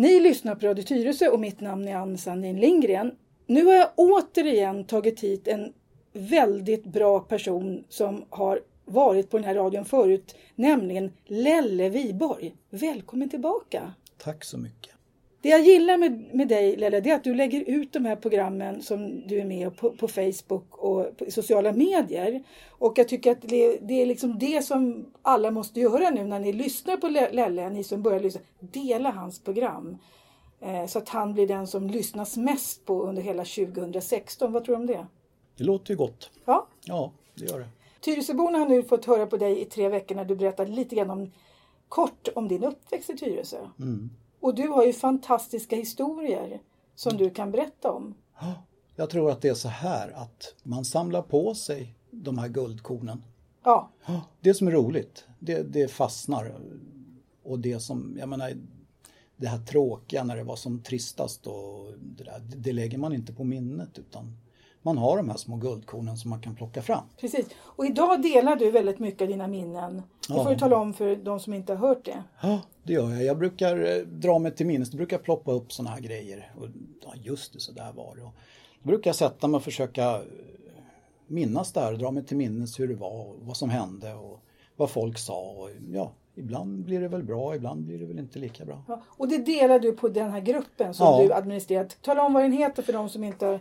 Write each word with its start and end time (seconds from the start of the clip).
Ni 0.00 0.20
lyssnar 0.20 0.54
på 0.54 0.66
Radio 0.66 0.82
Tyresö 0.82 1.28
och 1.28 1.40
mitt 1.40 1.60
namn 1.60 1.88
är 1.88 1.96
Ann 1.96 2.18
Sandin 2.18 2.60
Lindgren. 2.60 3.14
Nu 3.46 3.64
har 3.64 3.74
jag 3.74 3.88
återigen 3.96 4.84
tagit 4.84 5.20
hit 5.20 5.48
en 5.48 5.72
väldigt 6.12 6.84
bra 6.84 7.20
person 7.20 7.84
som 7.88 8.24
har 8.30 8.60
varit 8.84 9.30
på 9.30 9.36
den 9.38 9.44
här 9.44 9.54
radion 9.54 9.84
förut, 9.84 10.34
nämligen 10.54 11.12
Lelle 11.26 11.88
Viborg. 11.88 12.54
Välkommen 12.70 13.28
tillbaka! 13.28 13.92
Tack 14.18 14.44
så 14.44 14.58
mycket! 14.58 14.99
Det 15.42 15.48
jag 15.48 15.60
gillar 15.60 15.98
med, 15.98 16.34
med 16.34 16.48
dig 16.48 16.76
Lelle, 16.76 17.00
det 17.00 17.10
är 17.10 17.14
att 17.14 17.24
du 17.24 17.34
lägger 17.34 17.60
ut 17.60 17.92
de 17.92 18.04
här 18.04 18.16
programmen 18.16 18.82
som 18.82 19.28
du 19.28 19.40
är 19.40 19.44
med 19.44 19.76
på, 19.76 19.90
på 19.90 20.08
Facebook 20.08 20.76
och 20.76 21.16
på 21.16 21.30
sociala 21.30 21.72
medier. 21.72 22.42
Och 22.68 22.98
jag 22.98 23.08
tycker 23.08 23.32
att 23.32 23.42
det, 23.42 23.78
det, 23.82 24.02
är 24.02 24.06
liksom 24.06 24.38
det 24.38 24.62
som 24.64 25.06
alla 25.22 25.50
måste 25.50 25.80
göra 25.80 26.10
nu 26.10 26.24
när 26.24 26.40
ni 26.40 26.52
lyssnar 26.52 26.96
på 26.96 27.08
Lelle, 27.08 27.70
ni 27.70 27.84
som 27.84 28.02
börjar 28.02 28.20
lyssna. 28.20 28.40
Dela 28.58 29.10
hans 29.10 29.40
program. 29.40 29.98
Eh, 30.60 30.86
så 30.86 30.98
att 30.98 31.08
han 31.08 31.34
blir 31.34 31.46
den 31.46 31.66
som 31.66 31.90
lyssnas 31.90 32.36
mest 32.36 32.84
på 32.84 33.02
under 33.02 33.22
hela 33.22 33.44
2016. 33.44 34.52
Vad 34.52 34.64
tror 34.64 34.76
du 34.76 34.80
om 34.80 34.86
det? 34.86 35.06
Det 35.56 35.64
låter 35.64 35.90
ju 35.90 35.96
gott. 35.96 36.30
Ja, 36.44 36.66
ja 36.84 37.12
det 37.34 37.44
gör 37.44 37.58
det. 37.58 37.68
Tyresöborna 38.00 38.58
har 38.58 38.68
nu 38.68 38.82
fått 38.82 39.04
höra 39.04 39.26
på 39.26 39.36
dig 39.36 39.60
i 39.60 39.64
tre 39.64 39.88
veckor 39.88 40.14
när 40.14 40.24
du 40.24 40.36
berättade 40.36 40.70
lite 40.70 40.94
grann 40.94 41.10
om 41.10 41.32
kort 41.88 42.28
om 42.34 42.48
din 42.48 42.64
uppväxt 42.64 43.10
i 43.10 43.16
Tyresö. 43.16 43.58
Mm. 43.78 44.10
Och 44.40 44.54
du 44.54 44.68
har 44.68 44.84
ju 44.84 44.92
fantastiska 44.92 45.76
historier 45.76 46.60
som 46.94 47.16
du 47.16 47.30
kan 47.30 47.50
berätta 47.50 47.92
om. 47.92 48.14
Jag 48.96 49.10
tror 49.10 49.30
att 49.30 49.42
det 49.42 49.48
är 49.48 49.54
så 49.54 49.68
här 49.68 50.10
att 50.10 50.54
man 50.62 50.84
samlar 50.84 51.22
på 51.22 51.54
sig 51.54 51.94
de 52.10 52.38
här 52.38 52.48
guldkornen. 52.48 53.24
Ja. 53.62 53.90
Det 54.40 54.54
som 54.54 54.68
är 54.68 54.72
roligt, 54.72 55.24
det, 55.38 55.62
det 55.62 55.88
fastnar. 55.88 56.54
Och 57.42 57.58
det 57.58 57.80
som, 57.80 58.16
jag 58.20 58.28
menar, 58.28 58.52
det 59.36 59.46
här 59.46 59.58
tråkiga 59.58 60.24
när 60.24 60.36
det 60.36 60.44
var 60.44 60.56
som 60.56 60.82
tristast 60.82 61.46
och 61.46 61.92
det, 61.98 62.24
där, 62.24 62.42
det 62.56 62.72
lägger 62.72 62.98
man 62.98 63.12
inte 63.12 63.32
på 63.32 63.44
minnet 63.44 63.98
utan 63.98 64.36
man 64.82 64.98
har 64.98 65.16
de 65.16 65.28
här 65.28 65.36
små 65.36 65.56
guldkornen 65.56 66.16
som 66.16 66.30
man 66.30 66.40
kan 66.40 66.54
plocka 66.54 66.82
fram. 66.82 67.04
Precis. 67.20 67.46
Och 67.60 67.86
idag 67.86 68.22
delar 68.22 68.56
du 68.56 68.70
väldigt 68.70 68.98
mycket 68.98 69.22
av 69.22 69.28
dina 69.28 69.46
minnen. 69.46 70.02
Det 70.28 70.34
får 70.34 70.44
ja. 70.44 70.50
du 70.50 70.58
tala 70.58 70.76
om 70.76 70.94
för 70.94 71.16
de 71.16 71.40
som 71.40 71.54
inte 71.54 71.74
har 71.74 71.88
hört 71.88 72.04
det. 72.04 72.22
Ja, 72.42 72.60
det 72.82 72.92
gör 72.92 73.10
jag. 73.10 73.24
Jag 73.24 73.38
brukar 73.38 73.96
eh, 73.96 74.02
dra 74.06 74.38
mig 74.38 74.54
till 74.54 74.66
minnes. 74.66 74.90
Det 74.90 74.96
brukar 74.96 75.18
ploppa 75.18 75.52
upp 75.52 75.72
sådana 75.72 75.94
här 75.94 76.00
grejer. 76.00 76.52
Och, 76.60 76.66
ja, 77.04 77.12
just 77.22 77.52
det, 77.52 77.60
så 77.60 77.72
där 77.72 77.92
var 77.92 78.16
det. 78.16 78.22
Och 78.22 78.34
då 78.82 78.88
brukar 78.88 79.08
jag 79.08 79.16
sätta 79.16 79.48
mig 79.48 79.56
och 79.56 79.64
försöka 79.64 80.14
eh, 80.14 80.22
minnas 81.26 81.72
det 81.72 81.80
här, 81.80 81.92
dra 81.92 82.10
mig 82.10 82.24
till 82.24 82.36
minnes 82.36 82.80
hur 82.80 82.88
det 82.88 82.94
var 82.94 83.10
och 83.10 83.36
vad 83.40 83.56
som 83.56 83.70
hände 83.70 84.14
och 84.14 84.40
vad 84.76 84.90
folk 84.90 85.18
sa. 85.18 85.40
Och, 85.40 85.70
ja, 85.92 86.12
ibland 86.34 86.84
blir 86.84 87.00
det 87.00 87.08
väl 87.08 87.22
bra, 87.22 87.54
ibland 87.54 87.84
blir 87.84 87.98
det 87.98 88.06
väl 88.06 88.18
inte 88.18 88.38
lika 88.38 88.64
bra. 88.64 88.82
Ja, 88.88 89.02
och 89.06 89.28
det 89.28 89.38
delar 89.38 89.78
du 89.78 89.92
på 89.92 90.08
den 90.08 90.30
här 90.30 90.40
gruppen 90.40 90.94
som 90.94 91.06
ja. 91.06 91.22
du 91.22 91.32
administrerar. 91.32 91.84
Tala 91.84 92.22
om 92.22 92.32
vad 92.32 92.42
den 92.42 92.52
heter 92.52 92.82
för 92.82 92.92
de 92.92 93.08
som 93.08 93.24
inte 93.24 93.60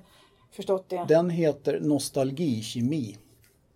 förstått 0.52 0.89
det. 0.89 1.05
Den 1.08 1.30
heter 1.30 1.80
Nostalgikemi 1.80 3.17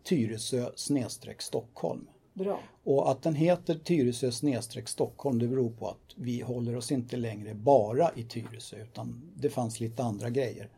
Tyresö 0.03 0.71
snedstreck 0.75 1.41
Stockholm. 1.41 2.07
Bra. 2.33 2.59
Och 2.83 3.11
att 3.11 3.21
den 3.21 3.35
heter 3.35 3.75
Tyresö 3.75 4.31
snedstreck 4.31 4.87
Stockholm 4.87 5.39
det 5.39 5.47
beror 5.47 5.69
på 5.69 5.89
att 5.89 6.15
vi 6.15 6.41
håller 6.41 6.75
oss 6.75 6.91
inte 6.91 7.17
längre 7.17 7.53
bara 7.53 8.11
i 8.15 8.23
Tyresö 8.23 8.81
utan 8.81 9.31
det 9.35 9.49
fanns 9.49 9.79
lite 9.79 10.03
andra 10.03 10.29
grejer. 10.29 10.69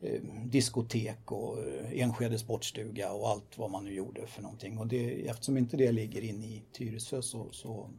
Eh, 0.00 0.20
diskotek 0.44 1.32
och 1.32 1.58
eh, 1.58 2.00
Enskede 2.00 2.38
sportstuga 2.38 3.12
och 3.12 3.28
allt 3.28 3.58
vad 3.58 3.70
man 3.70 3.84
nu 3.84 3.92
gjorde 3.92 4.26
för 4.26 4.42
någonting. 4.42 4.78
Och 4.78 4.86
det, 4.86 5.28
eftersom 5.28 5.56
inte 5.56 5.76
det 5.76 5.92
ligger 5.92 6.22
inne 6.24 6.46
i 6.46 6.62
Tyresö 6.72 7.22
så, 7.22 7.46
så 7.52 7.90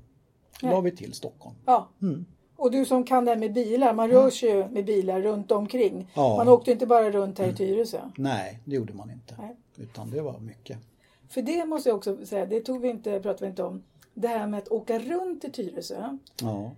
la 0.62 0.82
vi 0.82 0.92
till 0.92 1.14
Stockholm. 1.14 1.56
Ja. 1.66 1.90
Mm. 2.02 2.26
Och 2.60 2.72
du 2.72 2.86
som 2.86 3.04
kan 3.04 3.26
det 3.26 3.32
här 3.32 3.38
med 3.38 3.54
bilar, 3.54 3.94
man 3.94 4.10
rör 4.10 4.30
sig 4.30 4.50
ju 4.50 4.68
med 4.68 4.86
bilar 4.86 5.22
runt 5.22 5.52
omkring. 5.52 6.12
Ja. 6.16 6.38
Man 6.38 6.48
åkte 6.48 6.72
inte 6.72 6.86
bara 6.86 7.12
runt 7.12 7.40
här 7.40 7.46
i 7.46 7.50
mm. 7.50 7.58
Tyresö. 7.58 8.00
Nej, 8.16 8.60
det 8.66 8.76
gjorde 8.76 8.94
man 8.94 9.12
inte. 9.12 9.36
Nej. 9.38 9.56
Utan 9.78 10.12
det 10.12 10.22
var 10.22 10.39
mycket. 10.39 10.78
För 11.30 11.42
det 11.42 11.66
måste 11.66 11.89
jag 11.89 11.98
också 11.98 12.26
säga, 12.26 12.45
det 12.45 12.61
tog 12.61 12.82
vi 12.82 12.89
inte, 12.89 13.20
pratade 13.20 13.45
vi 13.45 13.50
inte 13.50 13.64
om. 13.64 13.83
Det 14.14 14.28
här 14.28 14.48
med 14.48 14.58
att 14.58 14.67
åka 14.67 15.00
runt 15.00 15.44
i 15.44 15.52
Tyresö. 15.52 16.17
Ja. 16.42 16.72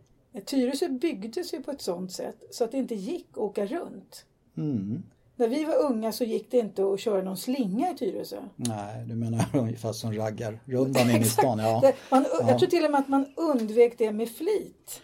Tyresö 0.45 0.89
byggdes 0.89 1.53
ju 1.53 1.63
på 1.63 1.71
ett 1.71 1.81
sånt 1.81 2.11
sätt 2.11 2.43
så 2.51 2.63
att 2.63 2.71
det 2.71 2.77
inte 2.77 2.95
gick 2.95 3.27
att 3.31 3.37
åka 3.37 3.65
runt. 3.65 4.25
Mm. 4.57 5.03
När 5.35 5.47
vi 5.47 5.65
var 5.65 5.75
unga 5.75 6.11
så 6.11 6.23
gick 6.23 6.51
det 6.51 6.57
inte 6.57 6.93
att 6.93 6.99
köra 6.99 7.21
någon 7.21 7.37
slinga 7.37 7.91
i 7.91 7.95
Tyresö. 7.95 8.41
Nej, 8.55 9.05
du 9.07 9.15
menar 9.15 9.45
ungefär 9.53 9.93
som 9.93 10.13
raggarrundan 10.13 11.01
inne 11.09 11.19
i 11.19 11.23
stan. 11.23 11.59
Ja. 11.59 11.93
Man, 12.11 12.25
jag 12.47 12.59
tror 12.59 12.69
till 12.69 12.85
och 12.85 12.91
med 12.91 12.99
att 12.99 13.07
man 13.07 13.25
undvek 13.35 13.97
det 13.97 14.11
med 14.11 14.29
flit. 14.29 15.01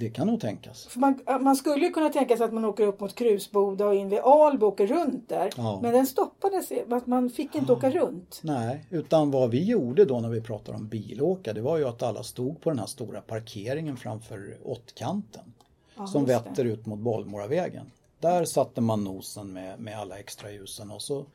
Det 0.00 0.10
kan 0.10 0.26
nog 0.26 0.40
tänkas. 0.40 0.96
Man, 0.96 1.20
man 1.40 1.56
skulle 1.56 1.88
kunna 1.88 2.08
tänka 2.08 2.36
sig 2.36 2.46
att 2.46 2.52
man 2.52 2.64
åker 2.64 2.86
upp 2.86 3.00
mot 3.00 3.14
Krusboda 3.14 3.86
och 3.86 3.94
in 3.94 4.08
vid 4.08 4.18
Alby 4.18 4.64
och 4.64 4.68
åker 4.68 4.86
runt 4.86 5.28
där. 5.28 5.50
Ja. 5.56 5.78
Men 5.82 5.92
den 5.92 6.06
stoppades, 6.06 6.72
man 7.04 7.30
fick 7.30 7.54
inte 7.54 7.72
ja. 7.72 7.76
åka 7.78 7.90
runt. 7.90 8.40
Nej, 8.42 8.84
utan 8.90 9.30
vad 9.30 9.50
vi 9.50 9.64
gjorde 9.64 10.04
då 10.04 10.20
när 10.20 10.28
vi 10.28 10.40
pratade 10.40 10.78
om 10.78 10.88
bilåka 10.88 11.52
det 11.52 11.60
var 11.60 11.78
ju 11.78 11.88
att 11.88 12.02
alla 12.02 12.22
stod 12.22 12.60
på 12.60 12.70
den 12.70 12.78
här 12.78 12.86
stora 12.86 13.20
parkeringen 13.20 13.96
framför 13.96 14.56
åttkanten. 14.64 15.52
Ja, 15.96 16.06
som 16.06 16.24
vetter 16.24 16.64
ut 16.64 16.86
mot 16.86 16.98
Bollmoravägen. 16.98 17.90
Där 18.20 18.44
satte 18.44 18.80
man 18.80 19.04
nosen 19.04 19.52
med, 19.52 19.80
med 19.80 19.98
alla 19.98 20.18
extra 20.18 20.50
ljusen 20.50 20.90
och 20.90 21.02
så 21.02 21.26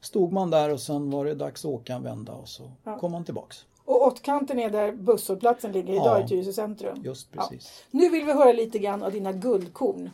stod 0.00 0.32
man 0.32 0.50
där 0.50 0.72
och 0.72 0.80
sen 0.80 1.10
var 1.10 1.24
det 1.24 1.34
dags 1.34 1.64
att 1.64 1.70
åka 1.70 1.94
en 1.94 2.02
vända 2.02 2.32
och 2.32 2.48
så 2.48 2.70
kom 3.00 3.12
man 3.12 3.24
tillbaks. 3.24 3.64
Och 3.90 4.06
åttkanten 4.06 4.58
är 4.58 4.70
där 4.70 4.92
busshållplatsen 4.92 5.72
ligger 5.72 5.92
idag 5.92 6.20
ja, 6.20 6.24
i 6.24 6.28
Tyresö 6.28 6.52
centrum. 6.52 7.02
Just 7.04 7.32
precis. 7.32 7.84
Ja. 7.90 7.98
Nu 7.98 8.08
vill 8.08 8.24
vi 8.24 8.32
höra 8.32 8.52
lite 8.52 8.78
grann 8.78 9.02
av 9.02 9.12
dina 9.12 9.32
guldkorn. 9.32 10.10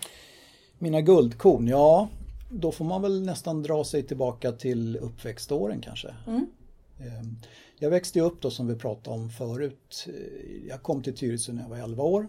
Mina 0.79 1.01
guldkorn, 1.01 1.69
ja 1.69 2.09
då 2.51 2.73
får 2.73 2.85
man 2.85 3.03
väl 3.03 3.23
nästan 3.23 3.63
dra 3.63 3.85
sig 3.85 4.03
tillbaka 4.03 4.53
till 4.53 4.97
uppväxtåren 4.97 5.81
kanske. 5.81 6.15
Mm. 6.27 6.47
Ehm, 7.01 7.37
jag 7.79 7.91
växte 7.91 8.21
upp 8.21 8.41
då 8.41 8.51
som 8.51 8.67
vi 8.67 8.75
pratade 8.75 9.17
om 9.17 9.31
förut. 9.31 10.07
Jag 10.69 10.83
kom 10.83 11.03
till 11.03 11.17
Tyresö 11.17 11.53
när 11.53 11.63
jag 11.63 11.69
var 11.69 11.77
11 11.77 12.05
år 12.05 12.27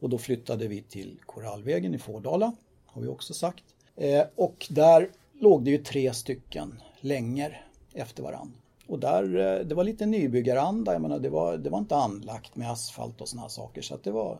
och 0.00 0.08
då 0.08 0.18
flyttade 0.18 0.68
vi 0.68 0.82
till 0.82 1.18
Korallvägen 1.26 1.94
i 1.94 1.98
Fårdala, 1.98 2.52
har 2.86 3.02
vi 3.02 3.08
också 3.08 3.34
sagt. 3.34 3.64
Ehm, 3.96 4.26
och 4.34 4.66
där 4.70 5.10
låg 5.40 5.64
det 5.64 5.70
ju 5.70 5.78
tre 5.78 6.14
stycken 6.14 6.82
länger 7.00 7.66
efter 7.94 8.22
varann. 8.22 8.52
Och 8.88 8.98
där, 8.98 9.36
eh, 9.36 9.66
det 9.66 9.74
var 9.74 9.84
lite 9.84 10.06
nybyggaranda, 10.06 10.92
jag 10.92 11.02
menar 11.02 11.18
det 11.18 11.28
var, 11.28 11.56
det 11.56 11.70
var 11.70 11.78
inte 11.78 11.96
anlagt 11.96 12.56
med 12.56 12.70
asfalt 12.70 13.20
och 13.20 13.28
sådana 13.28 13.48
saker 13.48 13.82
så 13.82 13.94
att 13.94 14.04
det 14.04 14.10
var 14.10 14.38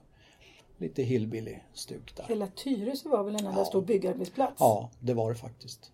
lite 0.79 1.03
hillbilly-stuk 1.03 2.17
där. 2.17 2.25
Hela 2.29 2.47
Tyresö 2.47 3.09
var 3.09 3.25
väl 3.25 3.35
en 3.35 3.47
enda 3.47 3.61
ja. 3.61 3.65
stor 3.65 3.83
byggarbetsplats? 3.83 4.57
Ja, 4.59 4.91
det 5.01 5.15
var 5.15 5.31
det 5.31 5.39
faktiskt. 5.39 5.93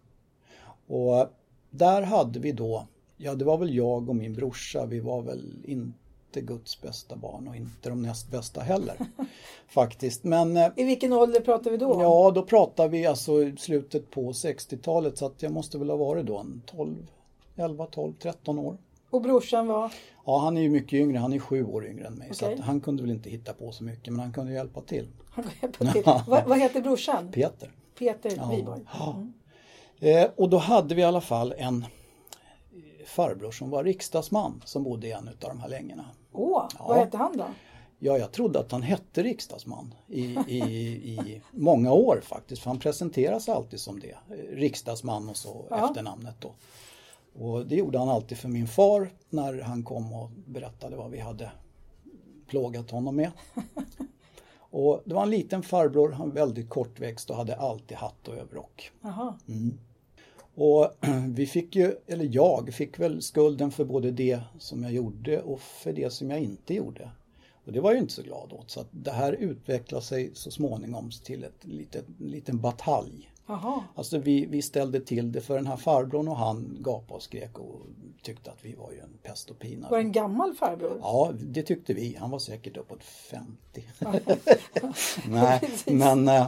Och 0.87 1.29
där 1.71 2.03
hade 2.03 2.39
vi 2.39 2.53
då, 2.53 2.87
ja 3.17 3.35
det 3.35 3.45
var 3.45 3.59
väl 3.59 3.75
jag 3.75 4.09
och 4.09 4.17
min 4.17 4.35
brorsa, 4.35 4.87
vi 4.87 5.01
var 5.01 5.23
väl 5.23 5.55
inte 5.65 6.41
Guds 6.41 6.81
bästa 6.81 7.17
barn 7.17 7.49
och 7.49 7.57
inte 7.57 7.89
de 7.89 8.03
näst 8.03 8.31
bästa 8.31 8.61
heller. 8.61 8.97
faktiskt. 9.69 10.25
Men, 10.25 10.57
eh, 10.57 10.71
I 10.77 10.85
vilken 10.85 11.13
ålder 11.13 11.41
pratar 11.41 11.71
vi 11.71 11.77
då? 11.77 12.03
Ja, 12.03 12.31
då 12.35 12.43
pratar 12.43 12.89
vi 12.89 13.07
alltså 13.07 13.33
slutet 13.57 14.11
på 14.11 14.33
60-talet 14.33 15.19
så 15.19 15.27
att 15.27 15.43
jag 15.43 15.53
måste 15.53 15.79
väl 15.79 15.91
ha 15.91 15.97
varit 15.97 16.27
då 16.27 16.39
en 16.39 16.63
12 16.67 17.11
11, 17.57 17.87
12, 17.87 18.15
13 18.19 18.59
år. 18.59 18.79
Och 19.11 19.23
brorsan 19.23 19.67
var? 19.67 19.93
Ja, 20.27 20.39
han 20.39 20.57
är 20.57 20.61
ju 20.61 20.71
mycket 20.71 20.93
yngre. 20.93 21.19
Han 21.19 21.33
är 21.33 21.39
sju 21.39 21.65
år 21.65 21.87
yngre 21.87 22.07
än 22.07 22.15
mig. 22.15 22.31
Okay. 22.31 22.57
Så 22.57 22.63
han 22.63 22.81
kunde 22.81 23.03
väl 23.03 23.11
inte 23.11 23.31
hitta 23.31 23.53
på 23.53 23.73
så 23.73 23.85
mycket, 23.85 24.13
men 24.13 24.21
han 24.21 24.33
kunde 24.33 24.53
hjälpa 24.53 24.81
till. 24.81 25.09
Han 25.31 25.45
hjälpa 25.63 25.93
till. 25.93 26.03
vad, 26.27 26.45
vad 26.45 26.59
heter 26.59 26.81
brorsan? 26.81 27.33
Peter. 27.33 27.71
Peter 27.99 28.33
ja. 28.37 28.51
Wiborg. 28.51 28.81
Mm. 29.07 29.33
Eh, 29.99 30.31
och 30.37 30.51
då 30.51 30.59
hade 30.59 30.95
vi 30.95 31.03
i 31.03 31.05
alla 31.05 31.21
fall 31.21 31.55
en 31.59 31.85
farbror 33.07 33.51
som 33.51 33.71
var 33.71 33.85
riksdagsman 33.85 34.63
som 34.65 34.83
bodde 34.83 35.07
i 35.07 35.13
en 35.13 35.29
av 35.29 35.35
de 35.39 35.61
här 35.61 35.69
längorna. 35.69 36.05
Åh, 36.33 36.69
ja. 36.79 36.85
vad 36.89 36.97
hette 36.99 37.17
han 37.17 37.37
då? 37.37 37.45
Ja, 37.99 38.19
jag 38.19 38.33
trodde 38.33 38.59
att 38.59 38.73
han 38.73 38.83
hette 38.83 39.23
riksdagsman 39.23 39.95
i, 40.09 40.23
i, 40.49 40.59
i 40.59 41.43
många 41.51 41.93
år 41.93 42.21
faktiskt. 42.25 42.63
För 42.63 42.71
han 42.71 42.79
presenterade 42.79 43.41
sig 43.41 43.55
alltid 43.55 43.81
som 43.81 44.01
det. 44.01 44.17
Riksdagsman 44.53 45.29
och 45.29 45.37
så 45.37 45.67
ja. 45.71 45.89
efternamnet 45.89 46.35
då. 46.41 46.53
Och 47.35 47.67
det 47.67 47.77
gjorde 47.77 47.99
han 47.99 48.09
alltid 48.09 48.39
för 48.39 48.49
min 48.49 48.67
far 48.67 49.11
när 49.31 49.61
han 49.61 49.83
kom 49.83 50.13
och 50.13 50.31
berättade 50.47 50.97
vad 50.97 51.11
vi 51.11 51.19
hade 51.19 51.51
plågat 52.47 52.91
honom 52.91 53.17
med. 53.17 53.31
Och 54.77 55.03
det 55.05 55.15
var 55.15 55.23
en 55.23 55.31
liten 55.31 55.63
farbror, 55.63 56.11
han 56.11 56.29
var 56.29 56.35
väldigt 56.35 56.69
kortväxt 56.69 57.31
och 57.31 57.37
hade 57.37 57.57
alltid 57.57 57.97
hatt 57.97 58.29
och 58.29 58.35
överrock. 58.37 58.91
Mm. 59.49 59.79
Och 60.55 60.91
vi 61.29 61.47
fick 61.47 61.77
ju, 61.77 61.95
eller 62.07 62.29
jag 62.33 62.75
fick 62.75 62.99
väl 62.99 63.23
skulden 63.23 63.71
för 63.71 63.85
både 63.85 64.11
det 64.11 64.41
som 64.59 64.83
jag 64.83 64.93
gjorde 64.93 65.43
och 65.43 65.61
för 65.61 65.93
det 65.93 66.13
som 66.13 66.31
jag 66.31 66.41
inte 66.41 66.75
gjorde. 66.75 67.11
Och 67.65 67.73
det 67.73 67.81
var 67.81 67.93
jag 67.93 67.99
inte 67.99 68.13
så 68.13 68.23
glad 68.23 68.53
åt. 68.53 68.71
Så 68.71 68.81
att 68.81 68.89
det 68.91 69.11
här 69.11 69.33
utvecklade 69.33 70.05
sig 70.05 70.31
så 70.35 70.51
småningom 70.51 71.11
till 71.25 71.45
ett 71.45 71.65
litet, 71.65 72.05
en 72.21 72.27
liten 72.27 72.61
batalj 72.61 73.31
Aha. 73.47 73.85
Alltså 73.95 74.19
vi, 74.19 74.47
vi 74.47 74.63
ställde 74.63 75.01
till 75.01 75.33
det 75.33 75.41
för 75.41 75.57
den 75.57 75.67
här 75.67 75.77
farbrorn 75.77 76.29
och 76.29 76.37
han 76.37 76.77
gapade 76.81 77.15
och 77.15 77.23
skrek 77.23 77.59
och 77.59 77.81
tyckte 78.23 78.51
att 78.51 78.65
vi 78.65 78.75
var 78.75 78.93
ju 78.93 78.99
en 78.99 79.19
pest 79.23 79.51
och 79.51 79.59
pina. 79.59 79.89
Var 79.91 79.99
det 79.99 80.05
en 80.05 80.13
gammal 80.13 80.55
farbror? 80.55 80.99
Ja, 81.03 81.33
det 81.41 81.63
tyckte 81.63 81.95
vi. 81.95 82.17
Han 82.21 82.31
var 82.31 82.39
säkert 82.39 82.77
uppåt 82.77 83.05
50. 83.05 83.57
Nej, 85.29 85.71
men 85.87 86.29
eh, 86.29 86.47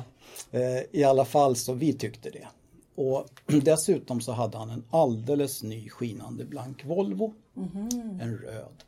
i 0.90 1.04
alla 1.04 1.24
fall 1.24 1.56
så 1.56 1.72
vi 1.72 1.92
tyckte 1.92 2.30
det. 2.30 2.48
Och 2.94 3.28
dessutom 3.62 4.20
så 4.20 4.32
hade 4.32 4.58
han 4.58 4.70
en 4.70 4.84
alldeles 4.90 5.62
ny 5.62 5.88
skinande 5.88 6.44
blank 6.44 6.84
Volvo. 6.84 7.34
Mm. 7.56 8.20
En 8.20 8.38
röd. 8.38 8.84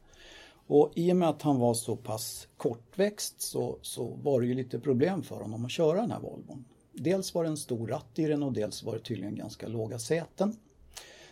Och 0.66 0.92
i 0.94 1.12
och 1.12 1.16
med 1.16 1.28
att 1.28 1.42
han 1.42 1.58
var 1.58 1.74
så 1.74 1.96
pass 1.96 2.48
kortväxt 2.56 3.40
så, 3.40 3.78
så 3.82 4.18
var 4.22 4.40
det 4.40 4.46
ju 4.46 4.54
lite 4.54 4.80
problem 4.80 5.22
för 5.22 5.36
honom 5.36 5.64
att 5.64 5.70
köra 5.70 6.00
den 6.00 6.10
här 6.10 6.20
Volvon. 6.20 6.64
Dels 6.98 7.34
var 7.34 7.42
det 7.42 7.48
en 7.48 7.56
stor 7.56 7.86
ratt 7.86 8.18
i 8.18 8.24
den 8.24 8.42
och 8.42 8.52
dels 8.52 8.82
var 8.82 8.94
det 8.94 9.00
tydligen 9.00 9.34
ganska 9.34 9.68
låga 9.68 9.98
säten. 9.98 10.56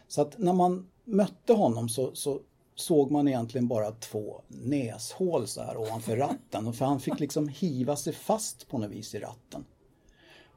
Så 0.09 0.23
att 0.23 0.39
när 0.39 0.53
man 0.53 0.87
mötte 1.05 1.53
honom 1.53 1.89
så, 1.89 2.15
så 2.15 2.41
såg 2.75 3.11
man 3.11 3.29
egentligen 3.29 3.69
bara 3.69 3.91
två 3.91 4.43
näshål 4.49 5.47
så 5.47 5.63
här 5.63 5.77
ovanför 5.77 6.17
ratten. 6.17 6.73
För 6.73 6.85
han 6.85 7.01
fick 7.01 7.21
liksom 7.21 7.49
hiva 7.49 7.97
sig 7.97 8.13
fast 8.13 8.69
på 8.69 8.79
något 8.79 8.91
vis 8.91 9.15
i 9.15 9.19
ratten. 9.19 9.65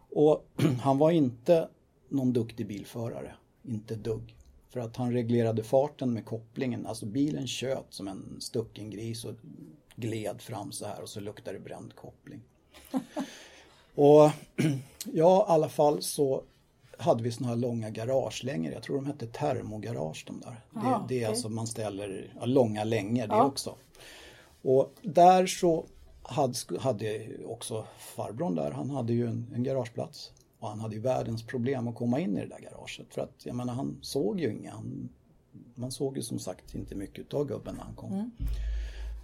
Och 0.09 0.45
han 0.81 0.97
var 0.97 1.11
inte 1.11 1.69
någon 2.09 2.33
duktig 2.33 2.67
bilförare. 2.67 3.35
Inte 3.63 3.95
dugg. 3.95 4.35
För 4.69 4.79
att 4.79 4.95
han 4.95 5.11
reglerade 5.11 5.63
farten 5.63 6.13
med 6.13 6.25
kopplingen. 6.25 6.85
Alltså 6.85 7.05
bilen 7.05 7.47
tjöt 7.47 7.85
som 7.89 8.07
en 8.07 8.37
stucken 8.39 8.89
gris 8.89 9.25
och 9.25 9.35
gled 9.95 10.41
fram 10.41 10.71
så 10.71 10.85
här 10.85 11.01
och 11.01 11.09
så 11.09 11.19
luktade 11.19 11.57
det 11.57 11.63
bränd 11.63 11.95
koppling. 11.95 12.41
och 13.95 14.31
ja, 15.13 15.45
i 15.49 15.51
alla 15.51 15.69
fall 15.69 16.01
så 16.01 16.43
hade 16.97 17.23
vi 17.23 17.31
såna 17.31 17.49
här 17.49 17.55
långa 17.55 17.89
garagelängor. 17.89 18.71
Jag 18.73 18.83
tror 18.83 18.95
de 18.95 19.05
hette 19.05 19.27
termogarage 19.27 20.23
de 20.27 20.39
där. 20.39 20.61
Aha, 20.75 21.05
det, 21.07 21.15
det 21.15 21.15
är 21.15 21.17
okej. 21.17 21.25
alltså 21.25 21.49
man 21.49 21.67
ställer 21.67 22.33
ja, 22.39 22.45
långa 22.45 22.83
längor 22.83 23.27
det 23.27 23.35
Ja. 23.35 23.45
också. 23.45 23.75
Och 24.61 24.93
där 25.01 25.45
så 25.47 25.85
hade, 26.23 26.53
hade 26.79 27.27
också 27.45 27.85
farbrorn 27.97 28.55
där, 28.55 28.71
han 28.71 28.89
hade 28.89 29.13
ju 29.13 29.27
en, 29.27 29.51
en 29.55 29.63
garageplats. 29.63 30.31
Och 30.59 30.69
han 30.69 30.79
hade 30.79 30.95
ju 30.95 31.01
världens 31.01 31.43
problem 31.47 31.87
att 31.87 31.95
komma 31.95 32.19
in 32.19 32.37
i 32.37 32.41
det 32.41 32.47
där 32.47 32.59
garaget. 32.59 33.13
För 33.13 33.21
att 33.21 33.45
jag 33.45 33.55
menar 33.55 33.73
han 33.73 33.97
såg 34.01 34.39
ju 34.39 34.51
inga. 34.51 34.71
Han, 34.71 35.09
man 35.75 35.91
såg 35.91 36.17
ju 36.17 36.23
som 36.23 36.39
sagt 36.39 36.75
inte 36.75 36.95
mycket 36.95 37.33
av 37.33 37.45
gubben 37.47 37.75
när 37.75 37.83
han 37.83 37.95
kom. 37.95 38.31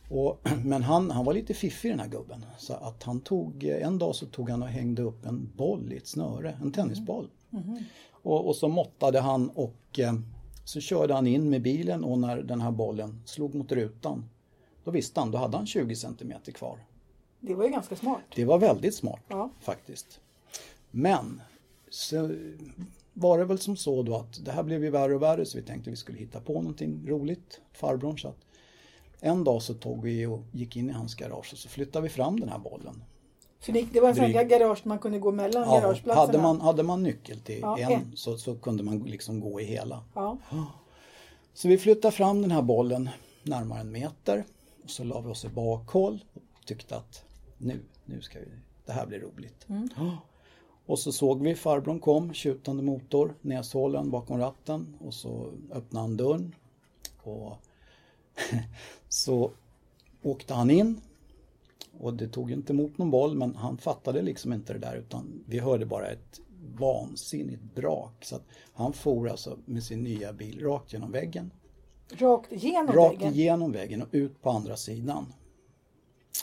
Och, 0.10 0.40
men 0.66 0.84
han, 0.84 1.12
han 1.12 1.26
var 1.26 1.34
lite 1.34 1.54
fiffig 1.54 1.92
den 1.92 2.00
här 2.00 2.08
gubben. 2.08 2.46
Så 2.58 2.74
att 2.74 3.04
han 3.04 3.20
tog, 3.22 3.64
en 3.64 3.98
dag 3.98 4.16
så 4.16 4.26
tog 4.26 4.50
han 4.50 4.64
och 4.64 4.70
hängde 4.70 5.02
upp 5.02 5.26
en 5.26 5.52
boll 5.56 5.94
i 5.94 5.98
ett 5.98 6.08
snöre, 6.08 6.58
en 6.62 6.72
tennisboll. 6.72 7.28
Och, 8.12 8.48
och 8.48 8.56
så 8.56 8.68
måttade 8.68 9.20
han 9.20 9.50
och 9.50 10.00
eh, 10.00 10.14
så 10.66 10.80
körde 10.80 11.14
han 11.14 11.28
in 11.28 11.50
med 11.50 11.62
bilen 11.62 12.04
och 12.04 12.20
när 12.20 12.38
den 12.38 12.62
här 12.62 12.72
bollen 12.72 13.22
slog 13.26 13.56
mot 13.56 13.72
rutan 13.72 14.26
då 14.86 14.92
visste 14.92 15.20
han, 15.20 15.32
då 15.32 15.38
hade 15.38 15.58
han 15.58 15.68
20 15.68 15.96
centimeter 15.96 16.52
kvar. 16.52 16.80
Det 17.40 17.54
var 17.56 17.64
ju 17.66 17.72
ganska 17.72 17.96
smart. 17.96 18.22
Det 18.36 18.46
var 18.46 18.60
väldigt 18.60 18.96
smart 18.96 19.22
Ja. 19.28 19.50
faktiskt. 19.60 20.20
Men 20.92 21.42
så 21.90 22.36
var 23.14 23.38
det 23.38 23.46
väl 23.46 23.60
som 23.60 23.78
så 23.78 24.04
då 24.04 24.16
att 24.16 24.46
det 24.46 24.52
här 24.52 24.64
blev 24.64 24.84
ju 24.84 24.90
värre 24.90 25.16
och 25.16 25.22
värre 25.22 25.46
så 25.46 25.58
vi 25.58 25.64
tänkte 25.64 25.90
vi 25.90 25.96
skulle 25.96 26.18
hitta 26.18 26.40
på 26.40 26.54
någonting 26.54 27.04
roligt. 27.08 27.62
Farbrorn 27.74 28.20
så 28.20 28.28
att 28.28 28.46
en 29.26 29.44
dag 29.44 29.62
så 29.62 29.74
tog 29.74 30.04
vi 30.04 30.26
och 30.26 30.40
gick 30.52 30.76
in 30.76 30.90
i 30.90 30.94
hans 30.94 31.16
garage 31.16 31.50
och 31.54 31.58
så 31.60 31.70
flyttade 31.70 32.04
vi 32.04 32.10
fram 32.10 32.40
den 32.40 32.50
här 32.50 32.60
bollen. 32.60 33.04
För 33.60 33.74
det, 33.74 33.88
det 33.94 34.00
var 34.00 34.10
en 34.10 34.16
sån 34.16 34.26
här 34.26 34.44
garage 34.44 34.82
man 34.86 35.00
kunde 35.00 35.20
gå 35.20 35.32
mellan 35.32 35.64
Ja, 35.64 35.80
garageplatserna. 35.80 36.14
hade, 36.26 36.42
man, 36.42 36.62
hade 36.62 36.84
man 36.84 37.04
nyckel 37.04 37.40
till 37.40 37.60
Ja, 37.62 37.78
en 37.80 37.92
en. 37.92 38.12
så, 38.16 38.38
så 38.38 38.56
kunde 38.56 38.84
man 38.84 39.00
liksom 39.00 39.40
gå 39.40 39.62
i 39.62 39.64
hela. 39.64 40.04
Ja. 40.14 40.38
Så 41.54 41.68
vi 41.68 41.78
flyttade 41.78 42.12
fram 42.12 42.42
den 42.42 42.52
här 42.52 42.62
bollen 42.62 43.10
närmare 43.44 43.80
en 43.80 43.92
meter 43.92 44.46
och 44.84 44.90
så 44.90 45.04
la 45.04 45.22
vi 45.22 45.32
oss 45.32 45.46
i 45.46 45.50
bakhåll 45.50 46.24
och 46.34 46.66
tyckte 46.66 46.96
att 46.96 47.24
nu, 47.58 47.80
nu 48.06 48.22
ska 48.22 48.40
vi, 48.40 48.46
det 48.86 48.92
här 48.92 49.06
blir 49.06 49.20
roligt. 49.20 49.66
Ja. 49.96 50.18
Och 50.86 51.00
så 51.00 51.12
såg 51.12 51.42
vi 51.44 51.56
farbrorn 51.56 52.00
kom, 52.00 52.34
tjutande 52.34 52.84
motor, 52.84 53.36
näshålen 53.42 54.10
bakom 54.12 54.38
ratten 54.40 54.96
och 55.00 55.14
så 55.14 55.52
öppnade 55.72 56.04
han 56.04 56.18
dörren. 56.18 56.56
Och 57.24 57.58
så 59.10 59.52
åkte 60.22 60.54
han 60.54 60.70
in 60.70 61.02
och 62.00 62.14
det 62.14 62.28
tog 62.28 62.52
inte 62.52 62.74
emot 62.74 62.98
någon 62.98 63.12
boll 63.12 63.36
men 63.36 63.56
han 63.56 63.78
fattade 63.78 64.22
liksom 64.22 64.54
inte 64.54 64.74
det 64.74 64.80
där 64.80 64.96
utan 64.96 65.44
vi 65.48 65.60
hörde 65.60 65.86
bara 65.86 66.08
ett 66.08 66.40
vansinnigt 66.78 67.76
brak. 67.76 68.26
Så 68.26 68.40
han 68.74 68.94
for 68.94 69.30
alltså 69.30 69.58
med 69.66 69.84
sin 69.84 70.04
nya 70.04 70.34
bil 70.34 70.62
rakt 70.62 70.94
genom 70.94 71.12
väggen. 71.12 71.52
Rakt 72.12 72.52
igenom 72.52 72.96
Rakt 72.96 73.22
väggen. 73.22 73.34
igenom 73.34 73.72
väggen 73.72 74.02
och 74.02 74.08
ut 74.12 74.42
på 74.42 74.50
andra 74.50 74.78
sidan. 74.78 75.34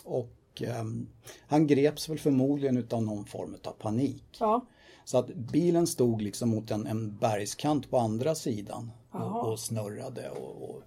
Och 0.05 0.62
ehm, 0.62 1.09
han 1.47 1.67
greps 1.67 2.09
väl 2.09 2.19
förmodligen 2.19 2.77
utav 2.77 3.03
någon 3.03 3.25
form 3.25 3.56
av 3.65 3.73
panik. 3.73 4.25
Ja. 4.41 4.67
Så 5.05 5.19
att 5.19 5.35
bilen 5.35 5.87
stod 5.87 6.23
liksom 6.23 6.49
mot 6.50 6.71
en, 6.71 6.87
en 6.87 7.17
bergskant 7.17 7.91
på 7.91 7.99
andra 7.99 8.35
sidan 8.35 8.91
och, 9.11 9.50
och 9.53 9.61
snurrade. 9.61 10.31
Och, 10.31 10.71
och, 10.71 10.83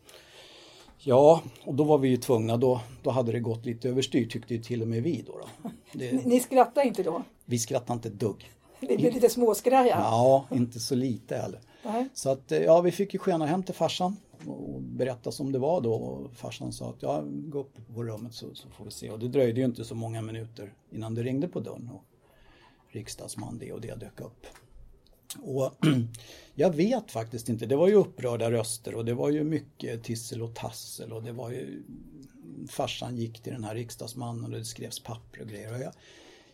ja, 1.06 1.42
och 1.63 1.74
då 1.75 1.84
var 1.84 1.98
vi 1.98 2.10
ju 2.10 2.18
tvungna, 2.18 2.57
då, 2.57 2.81
då 3.04 3.10
hade 3.10 3.31
det 3.31 3.40
gått 3.40 3.66
lite 3.66 3.90
överstyr 3.90 4.28
tyckte 4.28 4.54
ju 4.54 4.63
till 4.63 4.81
och 4.81 4.88
med 4.88 5.04
vi 5.04 5.22
då. 5.28 5.38
då. 5.38 5.69
Ni, 5.94 6.12
Det, 6.12 6.25
ni 6.25 6.40
skrattar 6.40 6.81
inte 6.88 7.04
då? 7.04 7.24
vi 7.46 7.60
skrattade 7.60 7.94
inte 7.94 8.07
ett 8.07 8.19
dugg. 8.19 8.52
Det 8.80 8.98
blir 8.98 9.12
lite 9.12 9.30
småskraja? 9.30 9.98
Ja, 10.00 10.46
inte 10.52 10.80
så 10.80 10.96
lite 10.96 11.36
heller. 11.38 11.60
Nej. 11.84 12.10
Så 12.13 12.30
att 12.30 12.52
eh, 12.52 12.60
ja, 12.60 12.81
vi 12.81 12.92
fick 12.92 13.13
ju 13.13 13.19
skena 13.19 13.46
hem 13.46 13.63
till 13.63 13.75
farsan 13.75 14.16
och 14.48 14.81
berätta 14.81 15.31
som 15.31 15.52
det 15.52 15.60
var 15.60 15.81
då. 15.81 15.94
Och 15.94 16.34
farsan 16.34 16.72
sa 16.74 16.90
att 16.90 17.02
ja, 17.02 17.24
gå 17.28 17.60
upp 17.60 17.78
på 17.96 18.04
rummet 18.04 18.34
så, 18.34 18.56
så 18.56 18.69
får 18.69 18.86
vi 18.86 18.92
se. 18.92 19.10
Och 19.10 19.19
det 19.19 19.28
dröjde 19.28 19.60
ju 19.60 19.66
inte 19.66 19.86
så 19.86 19.96
många 19.96 20.22
minuter 20.22 20.74
innan 20.92 21.16
det 21.16 21.24
ringde 21.24 21.48
på 21.48 21.60
dörren 21.60 21.90
och 21.94 22.04
riksdagsman 22.90 23.57
det 23.57 23.72
och 23.72 23.81
det 23.81 23.96
dök 24.00 24.22
upp. 24.22 24.46
Och 25.41 25.75
jag 26.55 26.75
vet 26.75 27.11
faktiskt 27.11 27.49
inte, 27.49 27.65
det 27.65 27.75
var 27.75 27.87
ju 27.87 27.93
upprörda 27.93 28.51
röster 28.51 28.95
och 28.95 29.05
det 29.05 29.13
var 29.13 29.29
ju 29.29 29.43
mycket 29.43 30.03
tissel 30.03 30.41
och 30.41 30.55
tassel 30.55 31.13
och 31.13 31.23
det 31.23 31.31
var 31.31 31.51
ju 31.51 31.83
farsan 32.69 33.17
gick 33.17 33.43
till 33.43 33.53
den 33.53 33.63
här 33.63 33.75
riksdagsmannen 33.75 34.43
och 34.43 34.59
det 34.59 34.65
skrevs 34.65 34.99
papper 34.99 35.41
och 35.41 35.47
grejer. 35.47 35.73
Och 35.73 35.79
jag, 35.79 35.93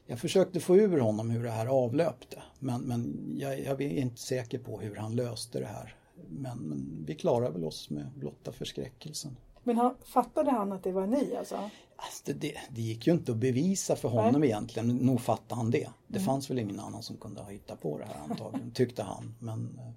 jag 0.06 0.20
försökte 0.20 0.60
få 0.60 0.78
ur 0.78 1.00
honom 1.00 1.30
hur 1.30 1.44
det 1.44 1.52
här 1.52 1.66
avlöpte 1.66 2.44
men, 2.60 2.82
men 2.82 3.34
jag, 3.40 3.60
jag 3.60 3.82
är 3.82 3.90
inte 3.90 4.22
säker 4.22 4.60
på 4.60 4.80
hur 4.80 4.96
han 4.96 5.16
löste 5.16 5.60
det 5.60 5.66
här. 5.66 5.96
Men, 6.30 6.58
men 6.58 7.04
vi 7.08 7.16
klarade 7.16 7.52
väl 7.52 7.66
oss 7.66 7.90
med 7.90 8.08
blotta 8.16 8.52
förskräckelsen. 8.52 9.38
Men 9.64 9.78
han, 9.78 9.96
fattade 10.06 10.52
han 10.52 10.72
att 10.72 10.84
det 10.84 10.92
var 10.92 11.08
ni 11.08 11.36
alltså? 11.36 11.70
Alltså 11.96 12.34
det, 12.34 12.56
det, 12.70 12.82
gick 12.82 13.08
ju 13.08 13.14
inte 13.14 13.32
att 13.32 13.38
bevisa 13.38 13.96
för 13.96 14.10
honom 14.10 14.44
egentligen, 14.44 14.98
nog 14.98 15.22
fattade 15.22 15.56
han 15.56 15.72
det. 15.72 15.90
Det 16.08 16.20
fanns 16.20 16.50
väl 16.50 16.60
ingen 16.60 16.80
annan 16.80 17.04
som 17.04 17.18
kunde 17.18 17.42
ha 17.42 17.50
hittat 17.50 17.82
på 17.82 17.98
det 17.98 18.06
här 18.06 18.22
antagligen, 18.30 18.72
tyckte 18.74 19.04
han. 19.04 19.36
Men 19.40 19.80
eh, 19.80 19.92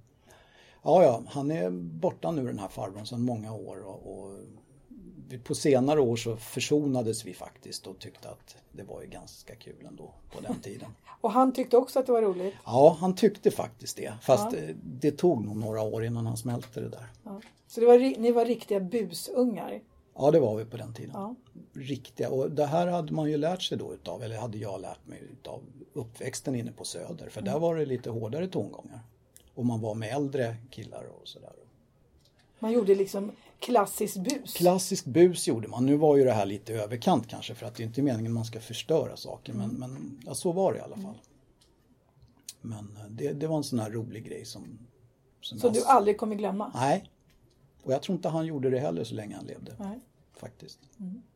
ja, 0.83 1.03
ja, 1.03 1.23
han 1.29 1.51
är 1.51 1.71
borta 1.71 2.31
nu 2.31 2.47
den 2.47 2.59
här 2.59 2.69
farbrorn 2.69 3.07
sedan 3.07 3.23
många 3.23 3.53
år 3.53 3.83
och, 3.87 4.19
och 4.19 4.39
på 5.45 5.55
senare 5.55 6.01
år 6.01 6.17
så 6.17 6.37
försonades 6.37 7.25
vi 7.25 7.35
faktiskt 7.35 7.87
och 7.87 7.99
tyckte 7.99 8.29
att 8.29 8.57
det 8.73 8.83
var 8.83 9.03
ju 9.03 9.09
ganska 9.09 9.55
kul 9.55 9.87
ändå 9.89 10.15
på 10.33 10.41
den 10.41 10.61
tiden. 10.61 10.89
Och 11.21 11.31
han 11.31 11.53
tyckte 11.53 11.77
också 11.77 11.99
att 11.99 12.07
det 12.07 12.13
var 12.13 12.23
roligt? 12.23 12.55
Ja, 12.65 12.97
han 13.01 13.15
tyckte 13.15 13.51
faktiskt 13.51 13.97
det. 13.97 14.13
Fast 14.23 14.55
eh, 14.55 14.61
det 14.83 15.11
tog 15.11 15.45
nog 15.45 15.57
några 15.57 15.83
år 15.83 16.05
innan 16.05 16.27
han 16.27 16.37
smälte 16.37 16.81
det 16.81 16.89
där. 16.89 17.07
Ja. 17.23 17.41
Så 17.67 17.81
det 17.81 17.87
var, 17.87 17.99
ni 17.99 18.33
var 18.33 18.45
riktiga 18.45 18.81
busungar? 18.81 19.81
Ja, 20.15 20.31
det 20.31 20.41
var 20.41 20.57
vi 20.57 20.65
på 20.65 20.77
den 20.77 20.95
tiden. 20.95 21.11
Ja. 21.15 21.35
Riktiga. 21.73 22.31
Och 22.31 22.51
det 22.51 22.67
här 22.67 22.87
hade 22.87 23.13
man 23.13 23.31
ju 23.31 23.37
lärt 23.37 23.63
sig 23.63 23.79
då 23.79 23.95
utav, 23.95 24.23
eller 24.23 24.37
hade 24.37 24.59
jag 24.59 24.81
lärt 24.81 25.07
mig 25.07 25.23
utav 25.33 25.63
uppväxten 25.93 26.55
inne 26.55 26.73
på 26.73 26.85
Söder. 26.85 27.29
För 27.29 27.43
där 27.43 27.59
var 27.59 27.77
det 27.77 27.87
lite 27.87 28.11
hårdare 28.11 28.49
tongångar. 28.49 29.01
Och 29.55 29.67
man 29.67 29.81
var 29.81 29.95
med 29.95 30.17
äldre 30.17 30.57
killar 30.71 31.05
och 31.05 31.29
sådär. 31.29 31.53
Man 32.59 32.73
gjorde 32.73 32.95
liksom 32.95 33.33
klassisk 33.65 34.17
bus? 34.17 34.55
Klassiskt 34.55 35.07
bus 35.07 35.49
gjorde 35.49 35.69
man. 35.69 35.87
Nu 35.87 35.97
var 35.97 36.17
ju 36.17 36.25
det 36.25 36.33
här 36.33 36.47
lite 36.47 36.73
överkant 36.75 37.29
kanske 37.29 37.55
för 37.55 37.67
att 37.67 37.75
det 37.75 37.83
är 37.83 37.87
inte 37.87 38.03
meningen 38.03 38.33
man 38.33 38.45
ska 38.45 38.61
förstöra 38.61 39.17
saker. 39.17 39.53
Men, 39.53 39.71
men 39.71 40.21
ja, 40.27 40.35
så 40.35 40.53
var 40.53 40.73
det 40.73 40.79
i 40.79 40.83
alla 40.83 40.97
fall. 40.97 41.19
Men 42.61 42.97
eh, 42.97 43.07
det, 43.11 43.33
det 43.33 43.47
var 43.47 43.57
en 43.57 43.65
sån 43.65 43.79
här 43.79 43.91
rolig 43.91 44.25
grej 44.27 44.45
som... 44.45 44.79
som 45.41 45.59
Som 45.59 45.67
jag- 45.69 45.75
du 45.83 45.85
aldrig 45.85 46.19
kommer 46.19 46.37
glömma? 46.37 46.71
Nej. 46.75 47.11
Och 47.83 47.93
jag 47.93 48.03
tror 48.03 48.17
inte 48.17 48.29
han 48.29 48.47
gjorde 48.47 48.71
det 48.71 48.79
heller 48.79 49.05
så 49.05 49.15
länge 49.15 49.37
han 49.37 49.45
levde. 49.47 49.73
Nej. 49.79 50.01
Faktiskt. 50.37 50.79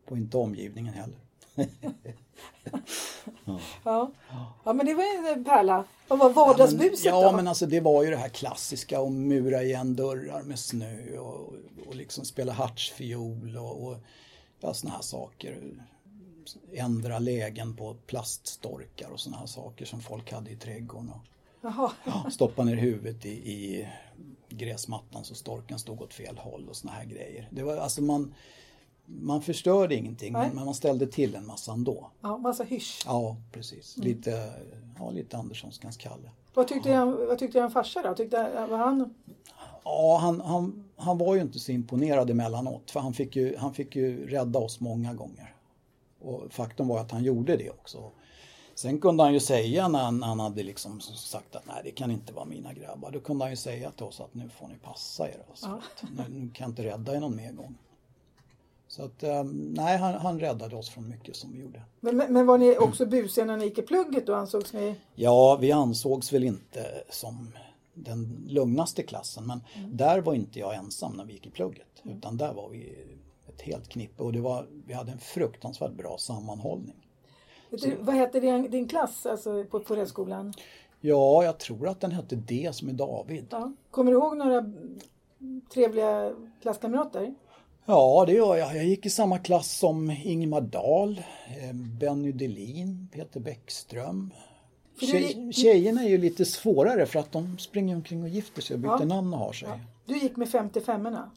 Och 0.09 0.17
inte 0.17 0.37
omgivningen 0.37 0.95
heller. 0.95 1.19
Ja. 3.85 4.11
ja, 4.65 4.73
men 4.73 4.87
det 4.87 4.95
var 4.95 5.33
en 5.37 5.45
pärla. 5.45 5.85
Vad 6.09 6.19
var 6.19 6.31
vardagsbuset 6.31 7.05
ja, 7.05 7.31
då? 7.31 7.37
men 7.37 7.49
alltså 7.49 7.67
det 7.67 7.81
var 7.81 8.05
ju 8.05 8.11
det 8.11 8.17
här 8.17 8.29
klassiska 8.29 9.01
att 9.01 9.13
mura 9.13 9.63
igen 9.63 9.97
dörrar 9.97 10.43
med 10.43 10.59
snö 10.59 11.19
och, 11.19 11.55
och 11.87 11.95
liksom 11.95 12.25
spela 12.25 12.53
hartsfiol 12.53 13.57
och, 13.57 13.87
och 13.87 13.97
ja, 14.61 14.75
såna 14.75 14.93
här 14.93 15.03
saker. 15.03 15.59
Ändra 16.73 17.19
lägen 17.19 17.77
på 17.77 17.95
plaststorkar 18.07 19.09
och 19.11 19.21
såna 19.21 19.37
här 19.37 19.47
saker 19.47 19.85
som 19.85 20.01
folk 20.01 20.33
hade 20.33 20.51
i 20.51 20.57
trädgården. 20.57 21.09
Och, 21.11 21.27
Jaha. 21.61 21.91
Stoppa 22.31 22.65
ner 22.65 22.77
huvudet 22.77 23.27
i, 23.27 23.31
i 23.31 23.89
gräsmattan 24.49 25.25
så 25.25 25.35
storken 25.35 25.79
stod 25.79 26.03
åt 26.03 26.15
fel 26.15 26.39
håll 26.39 26.69
och 26.69 26.77
såna 26.77 26.93
här 26.93 27.05
grejer. 27.05 27.49
Det 27.51 27.63
var 27.63 27.77
alltså 27.77 28.03
man 28.03 28.35
man 29.09 29.43
förstörde 29.43 29.95
ingenting 29.95 30.33
Nej. 30.33 30.51
men 30.55 30.65
man 30.65 30.75
ställde 30.75 31.07
till 31.07 31.35
en 31.35 31.47
massa 31.47 31.73
ändå. 31.73 32.11
Ja, 32.21 32.39
massa 32.39 32.65
hysch. 32.65 33.03
Ja, 33.07 33.37
precis. 33.53 33.97
Lite, 33.97 34.53
ja, 34.99 35.11
lite 35.11 35.37
Anderssonskans 35.37 35.97
Kalle. 35.97 36.31
Vad 36.55 36.69
tyckte 36.69 36.93
han, 36.93 37.27
vad 37.27 37.39
tyckte 37.39 37.61
han 37.61 37.71
farsa 37.71 38.03
då? 38.03 38.15
Tyckte, 38.15 38.67
var 38.71 38.79
han... 38.79 39.15
Ja, 39.85 40.19
han, 40.21 40.41
han, 40.41 40.85
han 40.97 41.19
var 41.19 41.35
ju 41.35 41.41
inte 41.41 41.59
så 41.59 41.73
imponerad 41.73 42.31
emellanåt 42.31 42.91
för 42.91 43.01
han 43.01 43.15
fick, 43.15 43.37
ju, 43.37 43.57
han 43.57 43.75
fick 43.75 43.97
ju 43.97 44.27
rädda 44.27 44.59
oss 44.59 44.81
många 44.81 45.15
gånger. 45.15 45.55
Och 46.21 46.53
faktum 46.53 46.89
var 46.89 47.01
att 47.01 47.11
han 47.11 47.25
gjorde 47.25 47.57
det 47.57 47.71
också. 47.71 48.11
Sen 48.75 49.01
kunde 49.01 49.23
han 49.23 49.33
ju 49.33 49.41
säga 49.41 49.89
när 49.89 50.03
han, 50.03 50.23
han 50.23 50.41
hade 50.41 50.63
liksom 50.63 51.01
sagt 51.01 51.57
att 51.57 51.67
nej 51.67 51.81
det 51.85 51.91
kan 51.91 52.11
inte 52.11 52.33
vara 52.33 52.45
mina 52.45 52.73
grabbar. 52.73 53.11
Då 53.11 53.21
kunde 53.21 53.45
han 53.45 53.53
ju 53.53 53.57
säga 53.57 53.91
till 53.91 54.05
oss 54.05 54.21
att 54.21 54.35
nu 54.35 54.49
får 54.49 54.69
ni 54.69 54.75
passa 54.75 55.29
er. 55.29 55.43
Alltså, 55.51 55.67
att 55.67 56.11
nu, 56.17 56.25
nu 56.29 56.51
kan 56.51 56.65
jag 56.65 56.71
inte 56.71 56.85
rädda 56.85 57.17
er 57.17 57.21
någon 57.21 57.37
mer 57.37 57.53
gång. 57.53 57.79
Så 58.89 59.05
att 59.05 59.23
eh, 59.23 59.45
nej, 59.53 59.99
han, 59.99 60.15
han 60.15 60.41
räddade 60.41 60.77
oss 60.77 60.91
från 60.91 61.09
mycket 61.09 61.37
som 61.37 61.53
vi 61.53 61.61
gjorde. 61.61 61.83
Men, 62.01 62.17
men, 62.17 62.47
var 62.47 62.59
ni 62.59 62.79
också 62.79 63.07
busiga 63.07 63.45
när 63.45 63.57
ni 63.57 63.65
gick 63.65 63.79
i 63.79 63.83
plugget 63.83 64.27
då? 64.27 64.35
Ansågs 64.35 64.73
ni... 64.73 64.95
Ja, 65.15 65.59
vi 65.61 65.73
ansågs 65.73 66.33
väl 66.33 66.45
inte 66.45 66.87
som 67.11 67.53
den 67.95 68.47
lugnaste 68.49 69.03
klassen 69.03 69.47
men 69.47 69.61
där 69.93 70.21
var 70.21 70.35
inte 70.35 70.59
jag 70.59 70.75
ensam 70.75 71.13
när 71.13 71.25
vi 71.25 71.33
gick 71.33 71.47
i 71.47 71.51
plugget 71.51 72.03
utan 72.03 72.37
där 72.37 72.53
var 72.53 72.69
vi 72.69 72.99
ett 73.49 73.63
helt 73.63 73.89
knippe 73.89 74.23
och 74.23 74.33
det 74.33 74.41
var, 74.41 74.67
vi 74.87 74.95
hade 74.95 75.13
en 75.13 75.19
fruktansvärt 75.19 75.93
bra 75.93 76.19
sammanhållning. 76.19 77.07
Du, 77.71 77.97
vad 78.01 78.15
hette 78.15 78.41
din, 78.41 78.71
din 78.71 78.89
klass 78.89 79.27
alltså, 79.27 79.65
på, 79.65 79.81
på? 79.81 80.07
Ja, 81.01 81.45
jag 81.45 81.59
tror 81.59 81.89
att 81.89 82.01
den 82.01 82.13
hette 82.13 82.37
D 82.37 82.71
som 82.73 82.89
är 82.89 82.93
David. 82.93 83.47
Ja. 83.51 83.73
Kommer 83.91 84.13
du 84.13 84.19
ihåg 84.19 84.37
några 84.37 84.73
trevliga 85.73 86.33
klasskamrater? 86.63 87.35
Ja, 87.91 88.25
det 88.27 88.33
gör 88.33 88.57
jag. 88.57 88.77
Jag 88.77 88.85
gick 88.85 89.07
i 89.07 89.11
samma 89.11 89.39
klass 89.39 89.79
som 89.79 90.11
Ingmar 90.11 90.61
Dahl, 90.61 91.23
eh, 91.61 91.73
Benny 91.75 92.33
Delin, 92.33 93.09
Peter 93.13 93.41
Bäckström. 93.41 94.31
Tjej, 95.01 95.53
tjejerna 95.53 96.03
är 96.05 96.09
ju 96.09 96.19
lite 96.19 96.45
svårare 96.45 97.07
för 97.07 97.19
att 97.19 97.33
de 97.33 97.59
springer 97.59 97.97
omkring 97.97 98.23
och 98.23 98.29
gifter 98.29 98.63
sig 98.63 98.75
och 98.75 98.81
byter 98.81 98.97
Ja. 99.01 99.05
namn 99.05 99.33
och 99.35 99.39
har 99.41 99.53
sig. 99.53 99.69
Ja. 99.69 99.75
Ja, 99.79 99.85
Du 100.15 100.19
gick 100.19 100.37
med 100.37 100.49
55orna? 100.49 101.31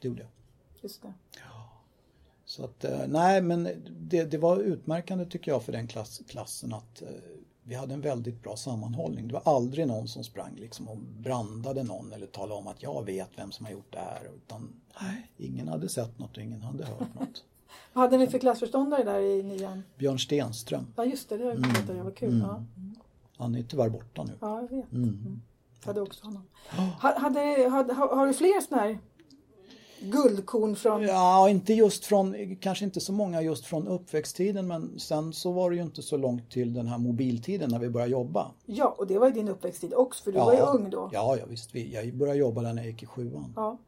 det 0.00 0.08
gjorde 0.08 0.20
jag. 0.20 0.30
Just 0.82 1.02
det. 1.02 1.12
Så 2.44 2.64
att, 2.64 2.84
eh, 2.84 3.00
nej 3.08 3.42
men 3.42 3.68
det, 4.00 4.24
det 4.24 4.38
var 4.38 4.58
utmärkande 4.58 5.24
tycker 5.26 5.50
jag 5.50 5.62
för 5.62 5.72
den 5.72 5.86
klass, 5.88 6.20
klassen 6.28 6.72
att 6.74 7.02
eh, 7.02 7.08
vi 7.64 7.74
hade 7.74 7.94
en 7.94 8.00
väldigt 8.00 8.42
bra 8.42 8.56
sammanhållning. 8.56 9.28
Det 9.28 9.34
var 9.34 9.54
aldrig 9.56 9.86
någon 9.86 10.08
som 10.08 10.24
sprang 10.24 10.54
liksom 10.56 10.88
och 10.88 10.96
brandade 10.98 11.82
någon 11.82 12.12
eller 12.12 12.26
talade 12.26 12.54
om 12.60 12.66
att 12.66 12.82
jag 12.82 13.04
vet 13.06 13.30
vem 13.36 13.52
som 13.52 13.66
har 13.66 13.72
gjort 13.72 13.92
det 13.92 13.98
här. 13.98 14.30
Utan 14.36 14.72
nej, 15.00 15.30
ingen 15.36 15.68
hade 15.68 15.88
sett 15.88 16.18
något 16.18 16.36
och 16.36 16.42
ingen 16.42 16.62
hade 16.62 16.84
hört 16.84 17.14
något. 17.20 17.44
Vad 17.92 18.02
hade 18.04 18.18
ni 18.18 18.26
för 18.26 18.38
klassförståndare 18.38 19.04
där 19.04 19.20
i 19.20 19.42
nian? 19.42 19.82
Björn 19.98 20.18
Stenström, 20.18 20.86
Ja 20.96 21.04
just 21.04 21.28
det, 21.28 21.36
det 21.36 21.62
pratade 21.62 21.98
jag, 21.98 22.04
vad 22.04 22.16
kul. 22.16 22.38
Ja. 22.46 22.64
han 23.36 23.54
är 23.54 23.62
tyvärr 23.62 23.88
borta 23.88 24.24
nu. 24.24 24.32
ja, 24.40 24.60
jag 24.60 24.76
vet. 24.76 24.92
Mm. 24.92 25.40
Jag 25.80 25.86
hade 25.86 26.00
också 26.00 26.24
honom. 26.26 26.42
Ha- 27.00 27.18
Hade, 27.18 27.68
hade, 27.68 27.94
har, 27.94 28.16
har 28.16 28.26
du 28.26 28.32
fler 28.34 28.60
sådana 28.60 28.82
här 28.82 28.98
guldkorn 30.02 30.76
från... 30.76 31.02
Ja, 31.02 31.48
inte 31.48 31.74
just 31.74 32.04
från, 32.04 32.56
kanske 32.56 32.84
inte 32.84 33.00
så 33.00 33.12
många 33.12 33.42
just 33.42 33.64
från 33.66 33.88
uppväxttiden 33.88 34.66
men 34.66 34.98
sen 34.98 35.32
så 35.32 35.52
var 35.52 35.70
det 35.70 35.76
ju 35.76 35.82
inte 35.82 36.02
så 36.02 36.16
långt 36.16 36.50
till 36.50 36.74
den 36.74 36.86
här 36.86 36.98
mobiltiden 36.98 37.70
när 37.70 37.78
vi 37.78 37.90
började 37.90 38.12
jobba. 38.12 38.50
Ja, 38.66 38.94
och 38.98 39.06
det 39.06 39.18
var 39.18 39.26
ju 39.26 39.32
din 39.32 39.48
uppväxttid 39.48 39.94
också 39.94 40.24
för 40.24 40.32
du 40.32 40.38
var 40.38 40.54
ju 40.54 40.60
ung 40.60 40.90
då. 40.90 41.10
Ja, 41.12 41.36
ja 41.40 41.44
visst. 41.48 41.74
Vi, 41.74 41.94
jag 41.94 42.14
började 42.14 42.38
jobba 42.38 42.62
när 42.62 42.76
jag 42.76 42.86
gick 42.86 43.02
i 43.02 43.06
sjuan. 43.06 43.52
Ja. 43.56 43.78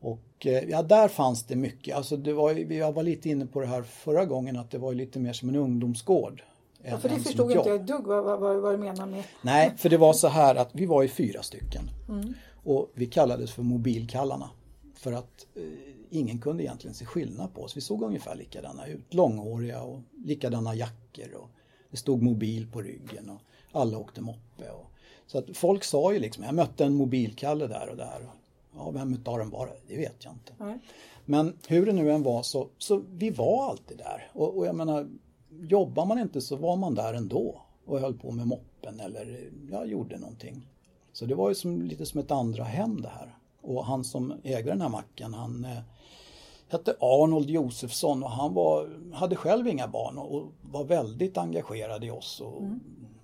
Och 0.00 0.46
eh, 0.46 0.64
ja, 0.68 0.82
där 0.82 1.08
fanns 1.08 1.44
det 1.44 1.56
mycket. 1.56 1.96
Alltså 1.96 2.16
det 2.16 2.32
var, 2.32 2.72
jag 2.72 2.92
var 2.92 3.02
lite 3.02 3.28
inne 3.28 3.46
på 3.46 3.60
det 3.60 3.66
här 3.66 3.82
förra 3.82 4.24
gången 4.24 4.56
att 4.56 4.70
det 4.70 4.78
var 4.78 4.94
lite 4.94 5.18
mer 5.18 5.32
som 5.32 5.48
en 5.48 5.56
ungdomsgård. 5.56 6.42
Ja, 6.82 6.98
för 6.98 7.08
det 7.08 7.20
förstod 7.20 7.52
inte 7.52 7.68
jag 7.68 7.80
ett 7.80 7.86
dugg 7.86 8.06
vad, 8.06 8.24
vad, 8.24 8.40
vad, 8.40 8.56
vad 8.56 8.74
du 8.74 8.78
menar 8.78 9.06
med. 9.06 9.24
Nej, 9.42 9.72
för 9.76 9.88
det 9.88 9.96
var 9.96 10.12
så 10.12 10.28
här 10.28 10.54
att 10.54 10.70
vi 10.72 10.86
var 10.86 11.02
ju 11.02 11.08
fyra 11.08 11.42
stycken. 11.42 11.90
Mm. 12.08 12.34
Och 12.64 12.90
vi 12.94 13.06
kallades 13.06 13.52
för 13.52 13.62
mobilkallarna. 13.62 14.50
För 14.94 15.12
att 15.12 15.46
eh, 15.54 15.62
ingen 16.10 16.38
kunde 16.38 16.62
egentligen 16.62 16.94
se 16.94 17.04
skillnad 17.04 17.54
på 17.54 17.62
oss. 17.62 17.76
Vi 17.76 17.80
såg 17.80 18.02
ungefär 18.02 18.36
likadana 18.36 18.86
ut. 18.86 19.14
Långhåriga 19.14 19.82
och 19.82 20.00
likadana 20.24 20.74
jackor. 20.74 21.34
Och 21.34 21.48
det 21.90 21.96
stod 21.96 22.22
mobil 22.22 22.66
på 22.72 22.82
ryggen 22.82 23.30
och 23.30 23.40
alla 23.72 23.98
åkte 23.98 24.20
moppe. 24.20 24.70
Och, 24.70 24.90
så 25.26 25.38
att 25.38 25.56
folk 25.56 25.84
sa 25.84 26.12
ju 26.12 26.18
liksom, 26.18 26.44
jag 26.44 26.54
mötte 26.54 26.84
en 26.84 26.94
mobilkalle 26.94 27.66
där 27.66 27.88
och 27.90 27.96
där. 27.96 28.20
Och, 28.22 28.36
ja, 28.76 28.90
vem 28.90 29.14
utav 29.14 29.38
dem 29.38 29.50
var 29.50 29.66
det? 29.66 29.76
Det 29.88 29.96
vet 29.96 30.24
jag 30.24 30.32
inte. 30.32 30.52
Nej. 30.58 30.78
Men 31.24 31.56
hur 31.68 31.86
det 31.86 31.92
nu 31.92 32.12
än 32.12 32.22
var 32.22 32.42
så, 32.42 32.68
så 32.78 33.02
vi 33.12 33.30
var 33.30 33.70
alltid 33.70 33.98
där. 33.98 34.30
Och, 34.32 34.56
och 34.58 34.66
jag 34.66 34.74
menar, 34.74 35.08
jobbar 35.60 36.06
man 36.06 36.18
inte 36.18 36.40
så 36.40 36.56
var 36.56 36.76
man 36.76 36.94
där 36.94 37.14
ändå. 37.14 37.60
Och 37.86 38.00
höll 38.00 38.14
på 38.14 38.30
med 38.30 38.46
moppen 38.46 39.00
eller 39.00 39.50
ja, 39.70 39.84
gjorde 39.84 40.18
någonting. 40.18 40.68
Så 41.12 41.26
det 41.26 41.34
var 41.34 41.48
ju 41.48 41.54
som, 41.54 41.82
lite 41.82 42.06
som 42.06 42.20
ett 42.20 42.30
andra 42.30 42.64
hem 42.64 43.00
det 43.00 43.08
här. 43.08 43.38
Och 43.64 43.84
han 43.84 44.04
som 44.04 44.34
ägde 44.42 44.70
den 44.70 44.80
här 44.80 44.88
macken 44.88 45.34
han 45.34 45.64
eh, 45.64 45.78
hette 46.68 46.96
Arnold 47.00 47.50
Josefsson 47.50 48.22
och 48.22 48.30
han 48.30 48.54
var, 48.54 48.90
hade 49.14 49.36
själv 49.36 49.68
inga 49.68 49.88
barn 49.88 50.18
och, 50.18 50.52
var 50.62 50.84
väldigt 50.84 51.38
engagerad 51.38 52.04
i 52.04 52.10
oss. 52.10 52.40
Och 52.40 52.62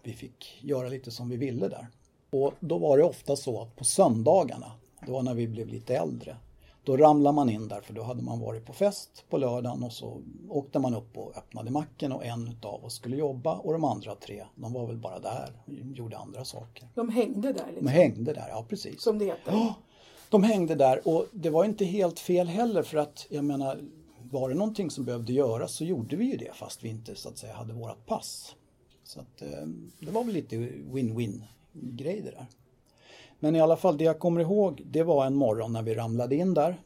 Vi 0.02 0.12
fick 0.12 0.58
göra 0.62 0.88
lite 0.88 1.10
som 1.10 1.28
vi 1.28 1.36
ville 1.36 1.68
där. 1.68 1.86
Och 2.30 2.52
då 2.60 2.78
var 2.78 2.98
det 2.98 3.04
ofta 3.04 3.36
så 3.36 3.62
att 3.62 3.76
på 3.76 3.84
söndagarna, 3.84 4.72
det 5.06 5.12
var 5.12 5.22
när 5.22 5.34
vi 5.34 5.48
blev 5.48 5.68
lite 5.68 5.96
äldre, 5.96 6.36
då 6.84 6.96
ramlade 6.96 7.34
man 7.34 7.50
in 7.50 7.68
där 7.68 7.80
för 7.80 7.94
då 7.94 8.02
hade 8.02 8.22
man 8.22 8.40
varit 8.40 8.66
på 8.66 8.72
fest 8.72 9.24
på 9.30 9.38
lördagen 9.38 9.82
och 9.82 9.92
så 9.92 10.22
åkte 10.48 10.78
man 10.78 10.94
upp 10.94 11.18
och 11.18 11.36
öppnade 11.36 11.70
macken 11.70 12.12
och 12.12 12.24
en 12.24 12.48
utav 12.48 12.84
oss 12.84 12.94
skulle 12.94 13.16
jobba 13.16 13.54
och 13.54 13.72
de 13.72 13.84
andra 13.84 14.14
tre, 14.14 14.44
de 14.54 14.72
var 14.72 14.86
väl 14.86 14.96
bara 14.96 15.18
där 15.18 15.62
och 15.66 15.72
gjorde 15.96 16.18
andra 16.18 16.44
saker. 16.44 16.88
De 16.94 17.08
hängde 17.08 17.52
där 17.52 17.64
De 17.66 17.70
liksom, 17.70 17.86
hängde 17.86 18.32
där, 18.32 18.46
ja 18.48 18.66
precis. 18.68 19.02
som 19.02 19.18
det 19.18 19.24
heter. 19.24 19.52
Ja, 19.52 19.74
de 20.30 20.42
hängde 20.42 20.74
där 20.74 21.08
och 21.08 21.26
det 21.32 21.50
var 21.50 21.64
inte 21.64 21.84
helt 21.84 22.20
fel 22.20 22.48
heller 22.48 22.82
för 22.82 22.98
att 22.98 23.26
jag 23.30 23.44
menar 23.44 23.80
var 24.30 24.48
det 24.48 24.54
någonting 24.54 24.90
som 24.90 25.04
behövde 25.04 25.32
göras 25.32 25.72
så 25.72 25.84
gjorde 25.84 26.16
vi 26.16 26.24
ju 26.24 26.36
det 26.36 26.54
fast 26.54 26.84
vi 26.84 26.88
inte 26.88 27.14
så 27.14 27.28
att 27.28 27.38
säga 27.38 27.54
hade 27.54 27.72
vårat 27.72 28.06
pass. 28.06 28.54
Så 29.04 29.20
att 29.20 29.42
eh, 29.42 29.66
det 29.98 30.10
var 30.10 30.24
väl 30.24 30.34
lite 30.34 30.56
win-win 30.56 31.42
grej 31.72 32.20
det 32.20 32.30
där. 32.30 32.46
Men 33.38 33.56
i 33.56 33.60
alla 33.60 33.76
fall 33.76 33.98
det 33.98 34.04
jag 34.04 34.18
kommer 34.18 34.40
ihåg 34.40 34.82
det 34.84 35.02
var 35.02 35.26
en 35.26 35.34
morgon 35.34 35.72
när 35.72 35.82
vi 35.82 35.94
ramlade 35.94 36.36
in 36.36 36.54
där. 36.54 36.80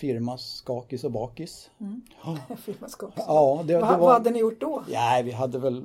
Firma 0.00 0.38
skakis 0.38 1.04
och 1.04 1.10
bakis. 1.12 1.70
Firmaskap. 2.58 3.12
Ja, 3.16 3.64
det, 3.66 3.72
det 3.72 3.80
Vad, 3.80 3.90
vad 3.90 4.00
var... 4.00 4.12
hade 4.12 4.30
ni 4.30 4.38
gjort 4.38 4.60
då? 4.60 4.84
Ja, 4.90 5.22
vi 5.24 5.30
hade 5.30 5.58
väl 5.58 5.84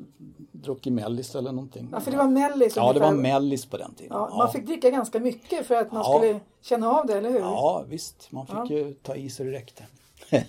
druckit 0.62 0.94
mellis 0.94 1.36
eller 1.36 1.52
någonting. 1.52 1.90
Ja, 1.92 2.00
för 2.00 2.12
det 2.12 2.18
var 2.18 2.28
mellis 2.28 2.76
Ja, 2.76 2.94
det 2.94 3.00
var 3.00 3.12
mellis 3.14 3.66
på 3.66 3.78
den 3.78 3.94
tiden. 3.94 4.18
Ja, 4.18 4.38
man 4.38 4.52
fick 4.52 4.66
dricka 4.66 4.90
ganska 4.90 5.20
mycket 5.20 5.68
för 5.68 5.76
att 5.76 5.92
man 5.92 6.02
Ja. 6.06 6.18
skulle 6.18 6.40
känna 6.62 6.90
av 6.90 7.06
det, 7.08 7.18
eller 7.18 7.30
hur? 7.30 7.40
Ja, 7.40 7.84
visst. 7.90 8.32
Man 8.32 8.46
fick 8.48 8.56
Ja. 8.56 8.66
ju 8.70 8.94
ta 8.94 9.16
i 9.16 9.30
så 9.30 9.44
det 9.44 9.52
räckte. 9.52 9.84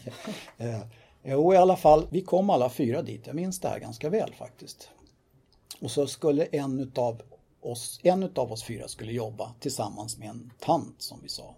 Eh, 0.58 0.80
Jo, 1.22 1.54
i 1.54 1.56
alla 1.56 1.76
fall, 1.76 2.06
vi 2.10 2.20
kom 2.20 2.50
alla 2.50 2.68
fyra 2.70 3.02
dit. 3.02 3.26
Jag 3.26 3.36
minns 3.36 3.60
det 3.60 3.68
här 3.68 3.78
ganska 3.78 4.08
väl 4.10 4.34
faktiskt. 4.34 4.88
Och 5.82 5.90
så 5.90 6.06
skulle 6.06 6.44
en 6.44 6.80
utav 6.80 7.22
oss, 7.62 8.00
en 8.02 8.22
utav 8.22 8.52
oss 8.52 8.64
fyra 8.64 8.88
skulle 8.88 9.12
jobba 9.12 9.52
tillsammans 9.60 10.18
med 10.18 10.28
en 10.28 10.50
tant 10.60 10.94
som 11.02 11.18
vi 11.22 11.28
sa. 11.28 11.54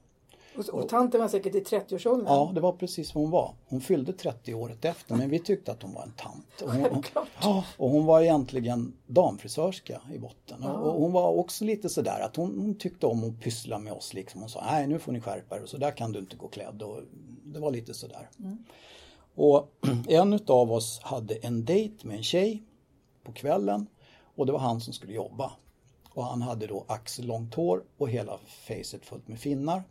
Och, 0.56 0.68
och 0.68 0.88
tanten 0.88 1.20
var 1.20 1.28
säkert 1.28 1.54
i 1.54 1.60
30-årsåldern. 1.60 2.26
Ja, 2.26 2.52
det 2.54 2.60
var 2.60 2.72
precis 2.72 3.14
vad 3.14 3.24
hon 3.24 3.30
var. 3.30 3.54
Hon 3.68 3.80
fyllde 3.80 4.12
30 4.12 4.54
året 4.54 4.84
efter 4.84 5.14
men 5.14 5.30
vi 5.30 5.38
tyckte 5.38 5.72
att 5.72 5.82
hon 5.82 5.94
var 5.94 6.02
en 6.02 6.12
tant. 6.12 6.62
Och 6.62 6.72
hon, 6.72 6.82
Självklart. 6.82 7.28
ja, 7.42 7.64
och 7.76 7.90
hon 7.90 8.06
var 8.06 8.22
egentligen 8.22 8.92
damfrisörska 9.06 10.00
i 10.14 10.18
botten. 10.18 10.62
Och, 10.62 10.94
och 10.94 11.00
hon 11.00 11.12
var 11.12 11.28
också 11.28 11.64
lite 11.64 11.88
sådär 11.88 12.20
att 12.20 12.36
hon, 12.36 12.58
hon 12.58 12.74
tyckte 12.74 13.06
om 13.06 13.24
att 13.24 13.40
pyssla 13.40 13.78
med 13.78 13.92
oss. 13.92 14.14
Liksom. 14.14 14.40
Hon 14.40 14.50
sa, 14.50 14.64
nej 14.64 14.86
nu 14.86 14.98
får 14.98 15.12
ni 15.12 15.20
skärpa 15.20 15.56
er 15.56 15.62
och 15.62 15.68
så 15.68 15.76
där 15.76 15.90
kan 15.90 16.12
du 16.12 16.18
inte 16.18 16.36
gå 16.36 16.48
klädd. 16.48 16.82
Och 16.82 17.00
det 17.44 17.60
var 17.60 17.70
lite 17.70 17.94
sådär. 17.94 18.28
Och 19.34 19.68
en 20.08 20.32
utav 20.32 20.72
oss 20.72 21.00
hade 21.02 21.34
en 21.34 21.64
dejt 21.64 22.06
med 22.06 22.16
en 22.16 22.22
tjej 22.22 22.62
på 23.24 23.32
kvällen 23.32 23.86
och 24.36 24.46
det 24.46 24.52
var 24.52 24.58
han 24.58 24.80
som 24.80 24.92
skulle 24.92 25.12
jobba. 25.12 25.52
Och 26.14 26.24
han 26.24 26.42
hade 26.42 26.66
då 26.66 26.84
axellångt 26.88 27.54
hår 27.54 27.84
och 27.98 28.08
hela 28.08 28.38
facet 28.66 29.04
fullt 29.06 29.28
med 29.28 29.38
finnar. 29.38 29.82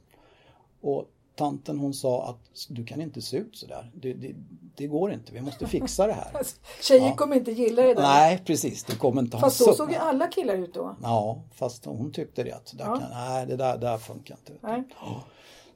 Och 0.82 1.06
tanten 1.36 1.80
hon 1.80 1.94
sa 1.94 2.28
att 2.30 2.68
du 2.70 2.86
kan 2.86 3.02
inte 3.02 3.22
se 3.22 3.38
ut 3.38 3.56
sådär. 3.58 3.92
Det, 3.96 4.14
det, 4.14 4.36
det 4.76 4.88
går 4.88 5.14
inte, 5.14 5.34
vi 5.34 5.42
måste 5.42 5.68
fixa 5.68 6.08
det 6.08 6.14
här. 6.14 6.32
Alltså, 6.38 6.56
Tjejer 6.82 7.08
Ja. 7.08 7.16
kommer 7.16 7.36
inte 7.36 7.52
gilla 7.52 7.82
det 7.82 7.94
där. 7.94 8.02
Nej 8.02 8.42
precis, 8.46 8.84
det 8.84 8.96
kommer 8.96 9.22
inte 9.22 9.38
ha 9.38 9.42
Fast 9.42 9.58
så 9.58 9.74
såg 9.74 9.92
ju 9.92 9.98
alla 9.98 10.28
killar 10.28 10.54
ut 10.54 10.74
då. 10.74 10.96
Ja, 11.02 11.42
fast 11.54 11.86
hon 11.86 12.12
tyckte 12.12 12.44
det 12.44 12.52
att 12.52 12.74
där 12.78 12.86
Ja. 12.86 12.98
kan, 12.98 13.10
nej, 13.10 13.46
det 13.46 13.56
där, 13.56 13.78
där 13.78 13.98
funkar 13.98 14.36
inte. 14.36 14.54
Nej. 14.68 14.84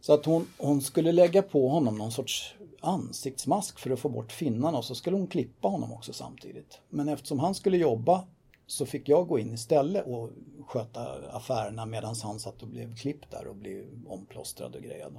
Så 0.02 0.14
att 0.14 0.26
hon, 0.26 0.48
hon 0.58 0.82
skulle 0.82 1.12
lägga 1.12 1.42
på 1.42 1.70
honom 1.70 1.98
någon 1.98 2.12
sorts 2.12 2.56
ansiktsmask 2.82 3.80
för 3.80 3.90
att 3.90 4.00
få 4.00 4.10
bort 4.10 4.32
finnarna 4.32 4.78
och 4.78 4.86
så 4.86 4.96
skulle 4.96 5.18
hon 5.18 5.28
klippa 5.28 5.68
honom 5.68 5.94
också 5.94 6.14
samtidigt. 6.14 6.80
Men 6.90 7.10
eftersom 7.10 7.40
han 7.40 7.56
skulle 7.56 7.78
jobba 7.78 8.24
så 8.68 8.86
fick 8.86 9.10
jag 9.10 9.28
gå 9.28 9.40
in 9.40 9.54
istället 9.54 10.06
och 10.08 10.30
sköta 10.68 11.02
affärerna 11.32 11.86
medan 11.86 12.16
han 12.24 12.40
satt 12.40 12.62
och 12.62 12.68
blev 12.68 12.96
klippt 12.96 13.32
där 13.32 13.48
och 13.48 13.56
blev 13.56 13.86
omplåstrad 14.08 14.76
och 14.76 14.82
grejad. 14.82 15.18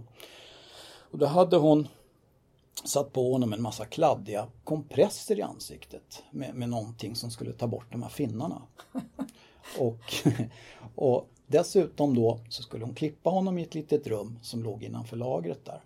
Och 1.11 1.19
då 1.19 1.27
hade 1.27 1.57
hon 1.57 1.89
satt 2.85 3.13
på 3.13 3.33
honom 3.33 3.53
en 3.53 3.63
massa 3.63 3.85
kladdiga 3.85 4.49
kompresser 4.65 5.39
i 5.39 5.43
ansiktet 5.43 6.23
med, 6.31 6.55
med 6.55 6.69
någonting 6.69 7.17
som 7.17 7.31
skulle 7.31 7.53
ta 7.53 7.67
bort 7.67 7.93
de 7.93 8.03
här 8.03 8.11
finnarna. 8.11 8.63
Och, 9.79 10.15
och 10.95 11.29
dessutom 11.47 12.15
då 12.15 12.41
så 12.49 12.63
skulle 12.63 12.85
hon 12.85 12.95
klippa 12.95 13.31
honom 13.31 13.59
i 13.59 13.63
ett 13.63 13.75
litet 13.75 14.07
rum 14.07 14.39
som 14.43 14.63
låg 14.63 14.83
innanför 14.83 15.17
lagret 15.17 15.65
där. 15.65 15.81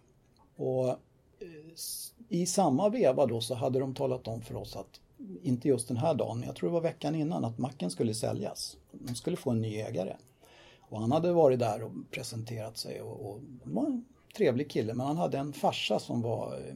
Och 0.57 0.89
eh, 0.89 0.97
i 2.29 2.47
samma 2.47 2.89
veva 2.89 3.27
då 3.27 3.41
så 3.41 3.55
hade 3.55 3.79
de 3.79 3.95
talat 3.95 4.29
om 4.29 4.43
för 4.43 4.57
oss 4.57 4.77
att 4.77 5.01
inte 5.43 5.69
just 5.69 5.89
den 5.89 5.97
här 5.97 6.15
dagen, 6.15 6.39
men 6.39 6.47
jag 6.47 6.57
tror 6.57 6.69
det 6.69 6.75
var 6.75 6.81
veckan 6.81 7.15
innan, 7.15 7.45
att 7.45 7.59
macken 7.59 7.91
skulle 7.91 8.15
säljas. 8.15 8.77
De 8.93 9.15
skulle 9.15 9.37
få 9.37 9.51
en 9.51 9.61
ny 9.61 9.77
ägare. 9.77 10.17
Och 10.81 11.01
han 11.01 11.13
hade 11.13 11.33
varit 11.33 11.59
där 11.59 11.83
och 11.83 11.93
presenterat 12.11 12.79
sig 12.79 13.01
och, 13.01 13.31
och 13.31 13.41
var 13.65 13.87
en 13.87 14.05
trevlig 14.37 14.71
kille, 14.71 14.95
men 14.95 15.07
han 15.07 15.17
hade 15.17 15.39
en 15.39 15.53
farsa 15.53 15.99
som 15.99 16.23
var 16.23 16.55
eh, 16.55 16.75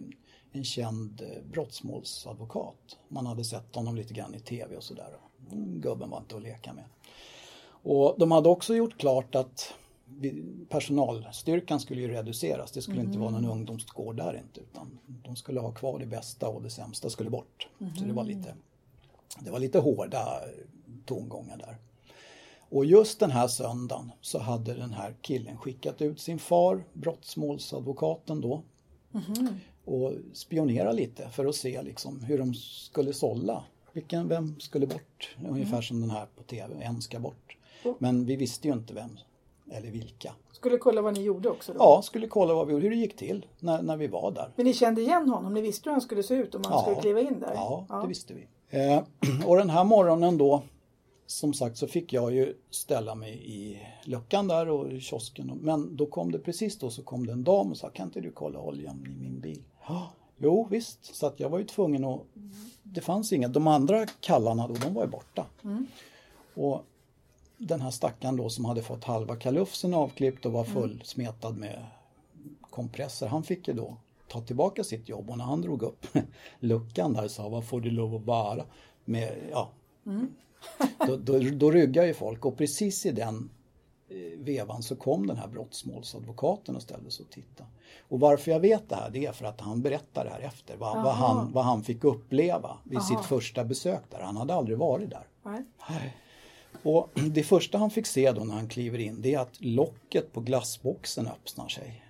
en 0.53 0.65
känd 0.65 1.23
eh, 1.23 1.43
brottsmålsadvokat. 1.51 2.99
Man 3.09 3.27
hade 3.27 3.45
sett 3.45 3.75
honom 3.75 3.97
lite 3.97 4.15
grann 4.15 4.35
i 4.35 4.41
tv 4.41 4.77
och 4.77 4.85
sådär. 4.85 5.17
Gubben 5.67 6.11
var 6.11 6.19
inte 6.19 6.37
att 6.37 6.43
leka 6.43 6.73
med. 6.73 6.85
Och 7.67 8.15
de 8.19 8.31
hade 8.31 8.49
också 8.49 8.75
gjort 8.75 8.99
klart 8.99 9.35
att 9.35 9.75
personalstyrkan 10.69 11.81
skulle 11.81 12.01
ju 12.01 12.09
reduceras. 12.09 12.73
Det 12.73 12.83
skulle 12.83 13.01
mm. 13.01 13.07
inte 13.07 13.19
vara 13.19 13.31
någon 13.31 13.45
ungdomsgård 13.45 14.17
där 14.17 14.37
inte 14.37 14.61
utan 14.61 14.99
de 15.07 15.37
skulle 15.37 15.61
ha 15.61 15.73
kvar 15.73 15.99
det 15.99 16.07
bästa 16.07 16.49
och 16.49 16.63
det 16.63 16.71
sämsta 16.71 17.11
skulle 17.11 17.31
bort. 17.31 17.69
Mm. 17.81 17.97
Så 17.97 18.05
det 18.05 18.13
var 18.13 18.25
lite, 18.25 18.55
det 19.41 19.51
var 19.51 19.59
lite 19.59 19.79
hårda 19.79 20.41
tongångar 21.05 21.57
där. 21.57 21.77
Och 22.69 22.85
just 22.85 23.21
den 23.21 23.31
här 23.31 23.49
söndagen 23.49 24.13
så 24.21 24.39
hade 24.39 24.75
den 24.75 24.93
här 24.93 25.15
killen 25.21 25.57
skickat 25.57 26.03
ut 26.03 26.21
sin 26.21 26.39
far, 26.39 26.85
brottsmålsadvokaten 26.93 28.41
då, 28.41 28.63
mm. 29.13 29.55
och 29.85 30.13
spionera 30.33 30.93
lite 30.93 31.29
för 31.29 31.47
att 31.47 31.57
se 31.57 31.83
liksom 31.83 32.21
hur 32.21 32.39
de 32.39 32.55
skulle 32.55 33.13
sålla. 33.13 33.65
Vilken, 33.93 34.29
vem 34.29 34.61
skulle 34.61 34.87
bort? 34.87 35.37
Ungefär 35.49 35.73
mm. 35.73 35.83
som 35.83 36.01
den 36.01 36.11
här 36.11 36.27
på 36.37 36.43
TV, 36.43 36.85
en 36.85 37.03
ska 37.03 37.21
bort. 37.21 37.57
Men 37.99 38.27
vi 38.27 38.37
visste 38.37 38.69
ju 38.69 38.75
inte 38.75 38.95
vem 38.95 39.19
eller 39.71 39.91
vilka. 39.91 40.35
Skulle 40.53 40.79
kolla 40.79 41.03
vad 41.03 41.15
ni 41.15 41.23
gjorde 41.23 41.49
också? 41.49 41.73
Då? 41.73 41.79
Ja, 41.79 42.03
skulle 42.03 42.27
kolla 42.27 42.55
vad 42.55 42.67
vi, 42.67 42.73
hur 42.73 42.91
det 42.91 42.97
gick 42.97 43.17
till 43.17 43.47
när, 43.59 43.83
när 43.83 43.97
vi 43.97 44.07
var 44.07 44.31
där. 44.31 44.53
Men 44.57 44.67
ni 44.67 44.75
kände 44.75 45.01
igen 45.01 45.29
honom? 45.29 45.55
Ni 45.55 45.61
visste 45.61 45.89
hur 45.89 45.93
han 45.93 46.01
skulle 46.01 46.23
se 46.23 46.35
ut 46.35 46.55
om 46.55 46.63
han 46.65 46.73
ja, 46.73 46.81
skulle 46.81 47.01
kliva 47.01 47.21
in 47.21 47.41
där? 47.41 47.53
Ja, 47.55 47.87
ja. 47.89 48.01
det 48.01 48.09
visste 48.09 48.35
vi. 48.35 48.49
Eh, 48.71 49.03
och 49.47 49.57
den 49.57 49.71
här 49.71 49.85
morgonen 49.85 50.39
då 50.39 50.63
som 51.27 51.55
sagt 51.55 51.77
så 51.77 51.87
fick 51.87 52.13
jag 52.13 52.35
ju 52.35 52.55
ställa 52.71 53.15
mig 53.15 53.33
i 53.33 53.87
luckan 54.05 54.49
där 54.49 54.69
och 54.69 54.93
i 54.93 55.01
kiosken. 55.01 55.59
Men 55.63 55.97
då 55.97 56.07
kom 56.07 56.33
det 56.33 56.39
precis 56.39 56.79
då 56.79 56.91
så 56.91 57.03
kom 57.03 57.27
det 57.27 57.33
en 57.33 57.45
dam 57.45 57.71
och 57.71 57.77
sa 57.77 57.91
kan 57.91 58.07
inte 58.07 58.21
du 58.21 58.31
kolla 58.31 58.59
oljan 58.59 59.07
i 59.07 59.23
min 59.23 59.41
bil? 59.41 59.63
Jo 60.37 60.67
visst, 60.71 61.15
så 61.15 61.27
att 61.27 61.41
jag 61.41 61.49
var 61.49 61.59
ju 61.59 61.65
tvungen 61.65 62.05
att 62.05 62.21
Det 62.83 63.01
fanns 63.01 63.33
inga, 63.33 63.49
de 63.49 63.67
andra 63.67 64.07
kallarna 64.07 64.69
då 64.69 64.75
de 64.75 64.95
var 64.95 65.05
ju 65.05 65.11
borta. 65.11 65.47
Mm. 65.65 65.87
Och 66.55 66.85
den 67.67 67.81
här 67.81 67.91
stackaren 67.91 68.37
då 68.37 68.49
som 68.49 68.65
hade 68.65 68.83
fått 68.83 69.05
halva 69.05 69.37
kalufsen 69.37 69.95
avklippt 69.95 70.47
och 70.47 70.53
var 70.53 70.65
mm. 70.65 70.75
fullsmetad 70.75 71.57
med 71.57 71.85
kompresser. 72.71 73.27
Han 73.27 73.43
fick 73.43 73.69
ju 73.69 73.75
då 73.75 73.97
ta 74.29 74.41
tillbaka 74.41 74.85
sitt 74.85 75.09
jobb 75.09 75.31
och 75.31 75.39
när 75.39 75.45
han 75.45 75.61
drog 75.61 75.83
upp 75.83 76.07
luckan 76.61 77.13
där 77.13 77.29
sa 77.29 77.49
vad 77.49 77.65
får 77.65 77.81
du 77.81 77.91
lov 77.91 78.15
att 78.15 78.25
vara? 78.25 78.65
Med, 79.05 79.37
ja, 79.51 79.71
mm. 80.07 80.35
då, 81.07 81.17
då, 81.33 81.39
då 81.39 81.71
ryggar 81.71 82.05
ju 82.05 82.15
folk 82.15 82.45
och 82.45 82.57
precis 82.57 83.07
i 83.07 83.11
den 83.11 83.51
eh, 84.09 84.39
vevan 84.39 84.83
så 84.83 84.97
kom 84.97 85.27
den 85.27 85.37
här 85.37 85.49
brottsmålsadvokaten 85.49 86.77
och 86.77 86.83
ställde 86.83 87.11
sig 87.11 87.25
och 87.25 87.33
tittade. 87.33 87.69
Och 88.09 88.21
varför 88.21 88.51
jag 88.51 88.61
vet 88.61 88.89
det 88.89 88.97
här 88.97 89.11
det 89.11 89.27
är 89.27 89.33
för 89.33 89.45
att 89.45 89.61
han 89.61 89.83
berättar 89.83 90.25
det 90.25 90.31
här 90.31 90.41
efter 90.41 90.77
vad, 90.77 91.03
vad 91.03 91.15
han, 91.15 91.53
vad 91.53 91.65
han 91.65 91.83
fick 91.83 92.05
uppleva 92.05 92.79
vid 92.85 92.99
Aha. 92.99 93.07
sitt 93.07 93.25
första 93.27 93.65
besök 93.65 94.03
där. 94.11 94.21
Han 94.21 94.37
hade 94.37 94.55
aldrig 94.55 94.79
varit 94.79 95.11
där. 95.11 95.27
Nej. 95.43 95.65
Och 96.83 97.11
det 97.15 97.43
första 97.43 97.79
han 97.79 97.91
fick 97.91 98.07
se 98.07 98.33
då 98.33 98.45
när 98.45 98.55
han 98.55 98.69
kliver 98.69 98.99
in 98.99 99.23
det 99.23 99.35
är 99.35 99.39
att 99.39 99.61
locket 99.61 100.33
på 100.33 100.41
glassboxen 100.41 101.27
öppnar 101.27 101.69
sig. 101.69 102.05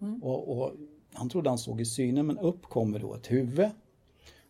Mm. 0.00 0.22
Och, 0.22 0.58
och, 0.58 0.72
han 1.12 1.28
trodde 1.28 1.48
han 1.48 1.58
såg 1.58 1.80
i 1.80 1.84
synen 1.84 2.26
men 2.26 2.38
upp 2.38 2.62
kommer 2.62 2.98
då 2.98 3.14
ett 3.14 3.30
huvud. 3.30 3.68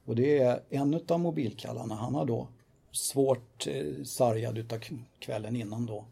Och 0.05 0.17
det 0.17 0.39
är 0.39 0.61
en 0.71 1.01
av 1.09 1.21
mobilkallarna. 1.21 1.95
Han 1.95 2.15
har 2.15 2.25
då 2.25 2.49
svårt 2.93 3.67
eh, 3.67 4.05
sargad 4.05 4.59
utav 4.59 4.79
kvällen 5.19 5.57
innan 5.57 5.87
då 5.87 6.05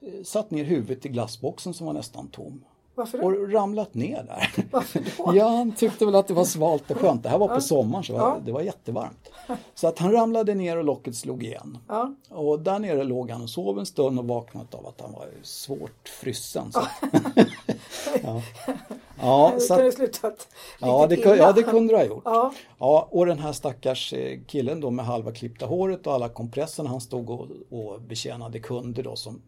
eh, 0.00 0.22
satt 0.22 0.50
ner 0.50 0.64
huvudet 0.64 1.06
i 1.06 1.08
glassboxen 1.08 1.74
som 1.74 1.86
var 1.86 1.94
nästan 1.94 2.28
tom. 2.28 2.64
Varför 2.98 3.18
då? 3.18 3.24
Och 3.24 3.52
ramlat 3.52 3.94
ner 3.94 4.22
där. 4.22 4.64
Varför 4.70 5.00
då? 5.16 5.36
Ja, 5.36 5.48
han 5.48 5.72
tyckte 5.72 6.06
väl 6.06 6.14
att 6.14 6.28
det 6.28 6.34
var 6.34 6.44
svalt 6.44 6.90
och 6.90 6.96
skönt. 6.96 7.22
Det 7.22 7.28
här 7.28 7.38
var 7.38 7.48
på 7.48 7.60
sommaren 7.60 8.04
så 8.04 8.12
ja. 8.12 8.38
det 8.44 8.52
var 8.52 8.60
jättevarmt. 8.60 9.30
Så 9.74 9.88
att 9.88 9.98
han 9.98 10.12
ramlade 10.12 10.54
ner 10.54 10.76
och 10.76 10.84
locket 10.84 11.16
slog 11.16 11.42
igen. 11.42 11.78
Ja. 11.88 12.14
Och 12.28 12.60
där 12.60 12.78
nere 12.78 13.04
låg 13.04 13.30
han 13.30 13.42
och 13.42 13.50
sov 13.50 13.78
en 13.78 13.86
stund 13.86 14.18
och 14.18 14.24
vaknade 14.24 14.66
av 14.76 14.86
att 14.86 15.00
han 15.00 15.12
var 15.12 15.28
svårt 15.42 16.08
frysen. 16.08 16.72
Så. 16.72 16.80
ja. 18.22 18.42
Ja, 19.20 19.52
det 19.58 19.68
kunde 19.68 19.92
slutat 19.92 20.48
ja, 20.80 21.06
det, 21.06 21.16
ja, 21.16 21.52
det 21.52 21.62
kunde 21.62 21.92
det 21.92 21.98
ha 21.98 22.04
gjort. 22.04 22.22
Ja. 22.24 22.52
ja, 22.78 23.08
och 23.10 23.26
den 23.26 23.38
här 23.38 23.52
stackars 23.52 24.12
eh, 24.12 24.38
killen 24.46 24.80
då 24.80 24.90
med 24.90 25.04
halva 25.04 25.32
klippta 25.32 25.66
håret 25.66 26.06
och 26.06 26.12
alla 26.12 26.28
kompresserna 26.28 26.90
han 26.90 27.00
stod 27.00 27.30
och, 27.30 27.46
och 27.70 28.00
betjänade 28.00 28.58
kunder 28.58 29.02
då 29.02 29.16
som 29.16 29.42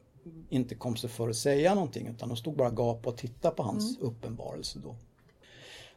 inte 0.48 0.74
kom 0.74 0.96
sig 0.96 1.10
för 1.10 1.28
att 1.28 1.36
säga 1.36 1.74
någonting 1.74 2.06
utan 2.06 2.28
de 2.28 2.36
stod 2.36 2.56
bara 2.56 2.70
gap 2.70 3.06
och 3.06 3.16
tittade 3.16 3.56
på 3.56 3.62
hans 3.62 3.98
mm. 3.98 4.10
uppenbarelse 4.10 4.78
då. 4.78 4.96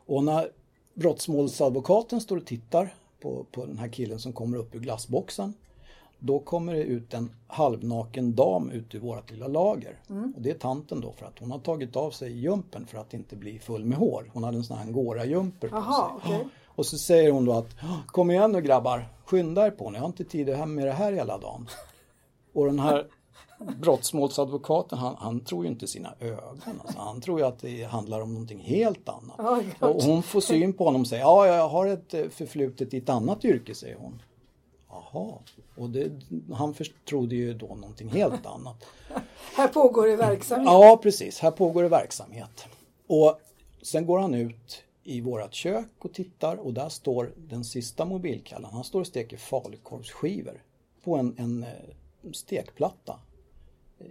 Och 0.05 0.23
när 0.23 0.51
brottsmålsadvokaten 0.93 2.21
står 2.21 2.37
och 2.37 2.45
tittar 2.45 2.95
på, 3.21 3.45
på 3.51 3.65
den 3.65 3.77
här 3.77 3.87
killen 3.87 4.19
som 4.19 4.33
kommer 4.33 4.57
upp 4.57 4.75
ur 4.75 4.79
glassboxen 4.79 5.53
då 6.25 6.39
kommer 6.39 6.73
det 6.73 6.83
ut 6.83 7.13
en 7.13 7.31
halvnaken 7.47 8.35
dam 8.35 8.69
ut 8.69 8.95
ur 8.95 8.99
vårt 8.99 9.31
lilla 9.31 9.47
lager. 9.47 9.99
Mm. 10.09 10.33
Och 10.35 10.41
det 10.41 10.49
är 10.49 10.57
tanten 10.57 11.01
då 11.01 11.11
för 11.11 11.25
att 11.25 11.39
hon 11.39 11.51
har 11.51 11.59
tagit 11.59 11.95
av 11.95 12.11
sig 12.11 12.39
jumpen 12.39 12.85
för 12.85 12.97
att 12.97 13.13
inte 13.13 13.35
bli 13.35 13.59
full 13.59 13.85
med 13.85 13.97
hår. 13.97 14.29
Hon 14.33 14.43
hade 14.43 14.57
en 14.57 14.63
sån 14.63 14.77
här 14.77 14.85
angora-jumper 14.85 15.69
på 15.69 15.75
Aha, 15.75 16.21
sig. 16.25 16.35
Okay. 16.35 16.47
Och 16.65 16.85
så 16.85 16.97
säger 16.97 17.31
hon 17.31 17.45
då 17.45 17.53
att 17.53 17.75
Kom 18.07 18.31
igen 18.31 18.51
nu 18.51 18.61
grabbar, 18.61 19.09
skynda 19.25 19.65
er 19.65 19.71
på, 19.71 19.89
ni 19.89 19.97
har 19.97 20.07
inte 20.07 20.23
tid 20.23 20.49
att 20.49 20.69
med 20.69 20.87
det 20.87 20.91
här 20.91 21.11
hela 21.13 21.37
dagen. 21.37 21.67
Och 22.53 22.65
den 22.65 22.79
här 22.79 23.07
brottsmålsadvokaten 23.81 24.97
han, 24.97 25.15
han, 25.19 25.39
tror 25.39 25.65
ju 25.65 25.71
inte 25.71 25.87
sina 25.87 26.13
ögon. 26.19 26.61
Alltså. 26.81 26.99
Han 26.99 27.21
tror 27.21 27.39
ju 27.39 27.45
att 27.45 27.59
det 27.59 27.83
handlar 27.83 28.21
om 28.21 28.33
någonting 28.33 28.59
helt 28.59 29.09
annat. 29.09 29.39
Oh, 29.39 29.89
och 29.89 30.03
hon 30.03 30.23
får 30.23 30.41
syn 30.41 30.73
på 30.73 30.83
honom 30.83 31.01
och 31.01 31.07
säger 31.07 31.23
ja, 31.23 31.47
jag 31.47 31.69
har 31.69 31.85
ett 31.85 32.13
eh, 32.13 32.29
förflutet 32.29 32.93
i 32.93 32.97
ett 32.97 33.09
annat 33.09 33.45
yrke, 33.45 33.75
säger 33.75 33.95
hon. 33.95 34.21
Jaha, 34.89 35.33
och 35.75 35.89
det, 35.89 36.11
han 36.53 36.75
trodde 37.09 37.35
ju 37.35 37.53
då 37.53 37.67
någonting 37.67 38.09
helt 38.09 38.45
annat. 38.45 38.85
här 39.55 39.67
pågår 39.67 40.07
det 40.07 40.15
verksamhet. 40.15 40.65
Ja, 40.65 40.99
precis. 41.03 41.39
Här 41.39 41.51
pågår 41.51 41.83
det 41.83 41.89
verksamhet. 41.89 42.65
Och 43.07 43.39
sen 43.81 44.05
går 44.05 44.19
han 44.19 44.33
ut 44.33 44.83
i 45.03 45.21
vårat 45.21 45.53
kök 45.53 45.89
och 45.99 46.13
tittar 46.13 46.55
och 46.55 46.73
där 46.73 46.89
står 46.89 47.31
den 47.37 47.63
sista 47.63 48.05
mobilkallan. 48.05 48.73
Han 48.73 48.83
står 48.83 48.99
och 48.99 49.07
steker 49.07 49.37
falukorvsskivor 49.37 50.63
på 51.03 51.15
en, 51.15 51.35
en 51.37 51.63
eh, 51.63 52.31
stekplatta 52.33 53.19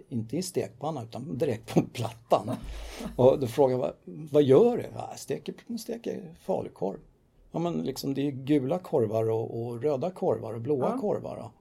inte 0.09 0.37
i 0.37 0.41
stekpanna 0.41 1.03
utan 1.03 1.37
direkt 1.37 1.73
på 1.73 1.81
plattan. 1.81 2.51
Och 3.15 3.39
då 3.39 3.47
frågade 3.47 3.73
jag, 3.73 3.79
vad, 3.79 3.93
vad 4.31 4.43
gör 4.43 4.77
du? 4.77 4.85
Jag 4.95 5.19
steker, 5.19 5.77
steker 5.77 6.35
falukorv. 6.45 6.99
Ja 7.51 7.59
men 7.59 7.73
liksom 7.73 8.13
det 8.13 8.27
är 8.27 8.31
gula 8.31 8.79
korvar 8.79 9.29
och, 9.29 9.61
och 9.61 9.81
röda 9.81 10.11
korvar 10.11 10.53
och 10.53 10.61
blåa 10.61 10.91
ja. 10.95 11.01
korvar. 11.01 11.35
Då. 11.35 11.51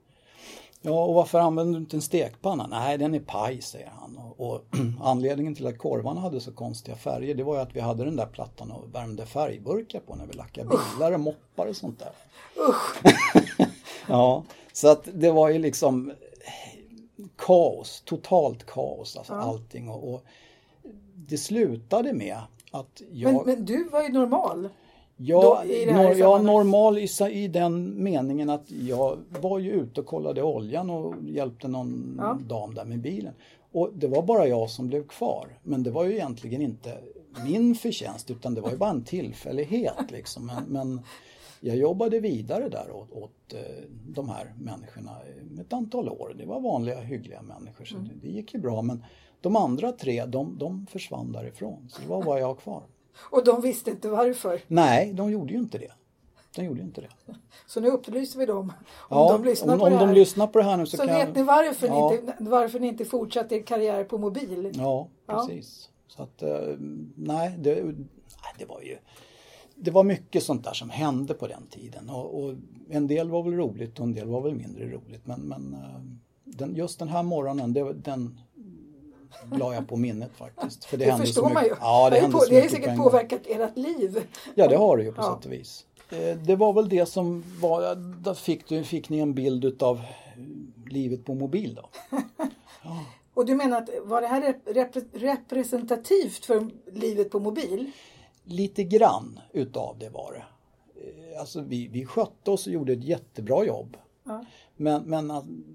Ja 0.85 1.05
och 1.05 1.15
varför 1.15 1.39
använder 1.39 1.73
du 1.73 1.79
inte 1.79 1.97
en 1.97 2.03
stekpanna? 2.03 2.67
Nej 2.67 2.99
den 2.99 3.15
är 3.15 3.21
paj 3.21 3.63
säger 3.63 3.93
han. 4.01 4.19
Och, 4.19 4.51
och 4.51 4.65
anledningen 5.01 5.55
till 5.55 5.67
att 5.67 5.79
korvarna 5.79 6.21
hade 6.21 6.41
så 6.41 6.53
konstiga 6.53 6.97
färger 6.97 7.35
det 7.35 7.43
var 7.43 7.55
ju 7.55 7.61
att 7.61 7.77
vi 7.77 7.81
hade 7.81 8.05
den 8.05 8.17
där 8.17 8.27
plattan 8.27 8.71
och 8.71 8.95
värmde 8.95 9.27
färgburkar 9.27 10.01
på 10.01 10.15
när 10.15 10.27
vi 10.27 10.33
lackade 10.33 10.69
bilar 10.69 11.13
och 11.13 11.21
moppar 11.21 11.67
och 11.67 11.77
sånt 11.77 11.99
där. 11.99 12.13
ja, 14.09 14.45
så 14.73 14.89
att 14.89 15.09
det 15.15 15.31
var 15.31 15.49
ju 15.49 15.59
liksom 15.59 16.13
kaos, 17.37 18.03
totalt 18.05 18.67
kaos, 18.67 19.17
alltså 19.17 19.33
ja. 19.33 19.39
allting. 19.39 19.89
Och, 19.89 20.15
och, 20.15 20.25
det 21.15 21.39
slutade 21.39 22.13
med 22.13 22.37
att 22.71 23.03
jag... 23.13 23.35
Men, 23.35 23.47
men 23.47 23.65
du 23.65 23.89
var 23.89 24.03
ju 24.03 24.09
normal. 24.09 24.69
Ja, 25.17 25.65
nor 25.87 26.13
ja 26.13 26.43
normal 26.43 26.99
i, 26.99 27.09
i, 27.31 27.49
den 27.49 28.03
meningen 28.03 28.51
att 28.51 28.71
jag 28.71 29.19
var 29.41 29.59
ju 29.59 29.71
ute 29.71 30.01
och 30.01 30.07
kollade 30.07 30.43
oljan 30.43 30.91
och 30.91 31.15
hjälpte 31.23 31.69
någon 31.69 32.17
ja. 32.19 32.39
dam 32.49 32.75
där 32.75 32.85
med 32.85 33.01
bilen. 33.01 33.35
Och 33.73 33.91
det 33.95 34.09
var 34.09 34.23
bara 34.23 34.47
jag 34.47 34.71
som 34.71 34.89
blev 34.89 35.07
kvar. 35.07 35.59
Men 35.63 35.83
det 35.83 35.91
var 35.91 36.05
ju 36.05 36.13
egentligen 36.13 36.63
inte 36.63 36.99
min 37.45 37.75
förtjänst 37.75 38.31
utan 38.31 38.55
det 38.55 38.61
var 38.61 38.71
ju 38.71 38.77
bara 38.77 38.91
en 38.91 39.05
tillfällighet 39.05 40.11
liksom. 40.11 40.47
Men, 40.47 40.65
men 40.69 41.01
jag 41.65 41.77
jobbade 41.77 42.21
vidare 42.21 42.69
där 42.69 42.91
åt, 42.91 43.13
åt 43.13 43.55
eh, 43.55 43.61
de 44.07 44.29
här 44.29 44.55
människorna 44.59 45.11
ett 45.61 45.73
antal 45.73 46.09
år. 46.09 46.35
Det 46.39 46.47
var 46.47 46.61
vanliga 46.61 47.01
hyggliga 47.01 47.43
människor 47.43 47.85
så 47.85 47.97
mm. 47.97 48.09
det, 48.09 48.15
det, 48.27 48.33
gick 48.33 48.55
ju 48.55 48.61
bra 48.61 48.83
men 48.83 49.05
de 49.41 49.57
andra 49.57 49.93
tre 49.93 50.27
de, 50.27 50.59
de 50.59 50.87
försvann 50.87 51.33
därifrån 51.33 51.89
så 51.89 52.03
det 52.03 52.09
var 52.09 52.23
bara 52.23 52.41
jag 52.41 52.59
kvar. 52.59 52.83
Och 53.31 53.45
de 53.45 53.61
visste 53.61 53.91
inte 53.91 54.09
varför? 54.09 54.61
Nej, 54.69 55.13
de 55.13 55.31
gjorde 55.31 55.53
ju 55.53 55.59
inte 55.59 55.79
det. 55.79 55.93
De 56.57 56.65
gjorde 56.65 56.81
inte 56.81 57.01
det. 57.01 57.11
Så 57.67 57.81
nu 57.81 57.89
upplyser 57.89 58.39
vi 58.39 58.47
dem. 58.47 58.73
Om 59.09 59.19
ja, 59.19 59.33
de 59.33 59.45
lyssnar 59.45 59.75
om, 59.75 59.81
om 59.81 59.99
de 59.99 60.13
lyssnar 60.13 60.47
på 60.47 60.59
det 60.59 60.65
här 60.65 60.77
nu 60.77 60.87
så, 60.87 60.97
så 60.97 61.07
kan 61.07 61.15
vet 61.15 61.35
ni 61.35 61.43
varför, 61.43 61.87
ja. 61.87 62.11
ni 62.11 62.17
inte, 62.17 62.37
varför 62.39 62.81
ni 62.81 62.87
inte 62.87 63.05
fortsatte 63.05 63.57
er 63.57 63.63
karriär 63.63 64.05
på 64.05 64.19
mobil. 64.19 64.73
Ja, 64.75 65.09
precis. 65.27 65.89
Ja. 65.89 66.15
Så 66.17 66.23
att, 66.23 66.43
eh, 66.43 66.77
nej, 67.17 67.57
det, 67.59 67.95
det 68.59 68.65
var 68.65 68.81
ju 68.81 68.99
det 69.85 69.91
var 69.91 70.05
mycket 70.05 70.43
sånt 70.43 70.65
där 70.65 70.73
som 70.73 70.91
hände 70.91 71.35
på 71.35 71.47
den 71.47 71.67
tiden 71.67 72.11
och, 72.11 72.43
och, 72.43 72.55
en 72.91 73.07
del 73.07 73.31
var 73.31 73.43
väl 73.43 73.53
roligt 73.53 73.99
och 73.99 74.07
en 74.07 74.15
del 74.15 74.29
var 74.29 74.41
väl 74.41 74.55
mindre 74.55 74.87
roligt 74.87 75.27
men, 75.27 75.41
men 75.41 75.75
eh, 75.75 76.01
den, 76.45 76.77
just 76.77 76.99
den 76.99 77.09
här 77.09 77.23
morgonen 77.23 77.73
det, 77.73 77.93
den 77.93 78.41
la 79.53 79.75
jag 79.75 79.89
på 79.89 79.97
minnet 79.97 80.31
faktiskt. 80.37 80.85
För 80.85 80.97
det, 80.97 81.05
det 81.11 81.17
förstår 81.17 81.51
man 81.51 81.65
ju. 81.65 81.75
Ja, 81.81 82.11
det, 82.11 82.21
det, 82.21 82.29
på, 82.29 82.45
det 82.49 82.61
har 82.61 82.69
säkert 82.69 82.97
påverkat 82.97 83.41
ert 83.47 83.77
liv. 83.77 84.27
Ja 84.55 84.69
det 84.69 84.77
har 84.77 84.97
det 84.97 85.05
ju 85.05 85.13
på 85.13 85.23
ja. 85.23 85.35
sätt 85.37 85.47
och 85.47 85.53
vis. 85.53 85.87
Eh, 86.11 86.37
det 86.37 86.57
var 86.57 86.73
väl 86.73 86.89
det 86.89 87.07
som 87.07 87.45
var, 87.61 87.95
då 88.23 88.35
fick, 88.35 88.69
du, 88.69 88.85
fick 88.85 89.09
ni 89.09 89.19
en 89.19 89.35
bild 89.35 89.65
utav 89.65 90.01
livet 90.91 91.25
på 91.25 91.35
mobil 91.35 91.75
då. 91.75 91.89
Ja. 92.85 93.05
Och 93.35 93.47
du 93.47 93.55
menar 93.55 93.79
att 93.79 93.89
var 94.03 94.21
det 94.21 94.27
här 94.27 94.55
rep 94.65 94.97
representativt 95.13 96.45
för 96.45 96.71
livet 96.93 97.31
på 97.31 97.41
mobil? 97.41 97.91
Lite 98.45 98.85
grann 98.85 99.41
utav 99.53 99.99
det 99.99 100.09
var 100.09 100.33
det. 100.33 100.45
Eh, 101.01 101.41
alltså 101.41 101.61
vi, 101.61 101.89
vi 101.89 102.05
skötte 102.05 102.51
oss 102.51 102.67
och 102.67 102.73
gjorde 102.73 102.93
ett 102.93 103.05
jättebra 103.05 103.65
jobb. 103.65 103.97
Ja. 104.25 104.45
Men, 104.77 105.03
men 105.03 105.27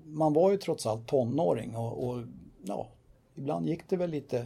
man 0.06 0.34
var 0.34 0.52
ju 0.52 0.58
trots 0.58 0.86
allt 0.86 1.08
tonåring 1.08 1.76
och, 1.76 2.08
och 2.08 2.24
ja, 2.64 2.88
ibland 3.36 3.70
gick 3.70 3.90
det 3.90 3.98
väl 3.98 4.10
lite 4.10 4.46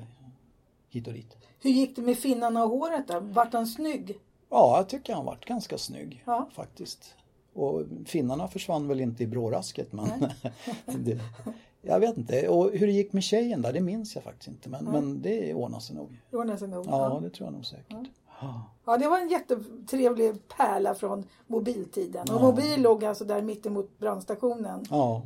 hit 0.89 1.07
och 1.07 1.13
dit. 1.13 1.37
Hur 1.59 1.71
gick 1.71 1.95
det 1.95 2.01
med 2.01 2.17
finnarna 2.17 2.63
och 2.63 2.69
håret 2.69 3.07
då? 3.07 3.19
Vart 3.19 3.53
han 3.53 3.67
snygg? 3.67 4.19
Ja, 4.49 4.77
jag 4.77 4.89
tycker 4.89 5.13
han 5.13 5.25
vart 5.25 5.45
ganska 5.45 5.77
snygg 5.77 6.23
ja. 6.25 6.49
faktiskt. 6.53 7.15
Och 7.53 7.83
finnarna 8.05 8.47
försvann 8.47 8.87
väl 8.87 9.01
inte 9.01 9.23
i 9.23 9.27
brårasket 9.27 9.93
men 9.93 10.07
det, 10.85 11.19
jag 11.81 11.99
vet 11.99 12.17
inte. 12.17 12.47
Och 12.47 12.71
hur 12.71 12.87
det 12.87 12.93
gick 12.93 13.13
med 13.13 13.23
tjejen 13.23 13.61
där, 13.61 13.73
det 13.73 13.81
minns 13.81 14.15
jag 14.15 14.23
faktiskt 14.23 14.47
inte. 14.47 14.69
Men, 14.69 14.85
men 14.85 15.21
det 15.21 15.53
ordnar 15.53 15.79
sig 15.79 15.95
nog. 15.95 16.21
Det 16.31 16.37
ordnar 16.37 16.57
sig 16.57 16.67
nog. 16.67 16.85
Ja, 16.87 17.19
det 17.23 17.29
tror 17.29 17.47
jag 17.47 17.53
nog 17.53 17.65
säkert. 17.65 17.95
Ja. 18.41 18.63
ja, 18.85 18.97
det 18.97 19.07
var 19.07 19.19
en 19.19 19.29
jättetrevlig 19.29 20.47
pärla 20.47 20.95
från 20.95 21.23
mobiltiden. 21.47 22.29
Och 22.29 22.41
mobil 22.41 22.81
låg 22.81 23.05
alltså 23.05 23.25
där 23.25 23.41
mittemot 23.41 23.99
brandstationen. 23.99 24.85
Ja. 24.89 25.23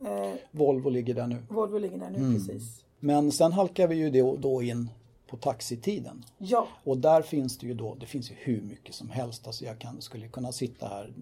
Eh, 0.00 0.34
Volvo 0.50 0.90
ligger 0.90 1.14
där 1.14 1.26
nu. 1.26 1.36
Volvo 1.48 1.78
ligger 1.78 1.98
där 1.98 2.10
nu, 2.10 2.18
mm. 2.18 2.34
precis. 2.34 2.84
Men 3.00 3.32
sen 3.32 3.52
halkar 3.52 3.88
vi 3.88 3.96
ju 3.96 4.10
då, 4.10 4.36
då 4.36 4.62
in 4.62 4.90
på 5.26 5.36
taxitiden. 5.36 6.24
Ja. 6.38 6.68
Och 6.84 6.98
där 6.98 7.22
finns 7.22 7.58
det 7.58 7.66
ju 7.66 7.74
då, 7.74 7.94
det 7.94 8.06
finns 8.06 8.30
ju 8.30 8.34
hur 8.38 8.62
mycket 8.62 8.94
som 8.94 9.10
helst. 9.10 9.46
Alltså 9.46 9.64
jag 9.64 9.78
kan, 9.78 10.02
skulle 10.02 10.28
kunna 10.28 10.52
sitta 10.52 10.88
här 10.88 11.12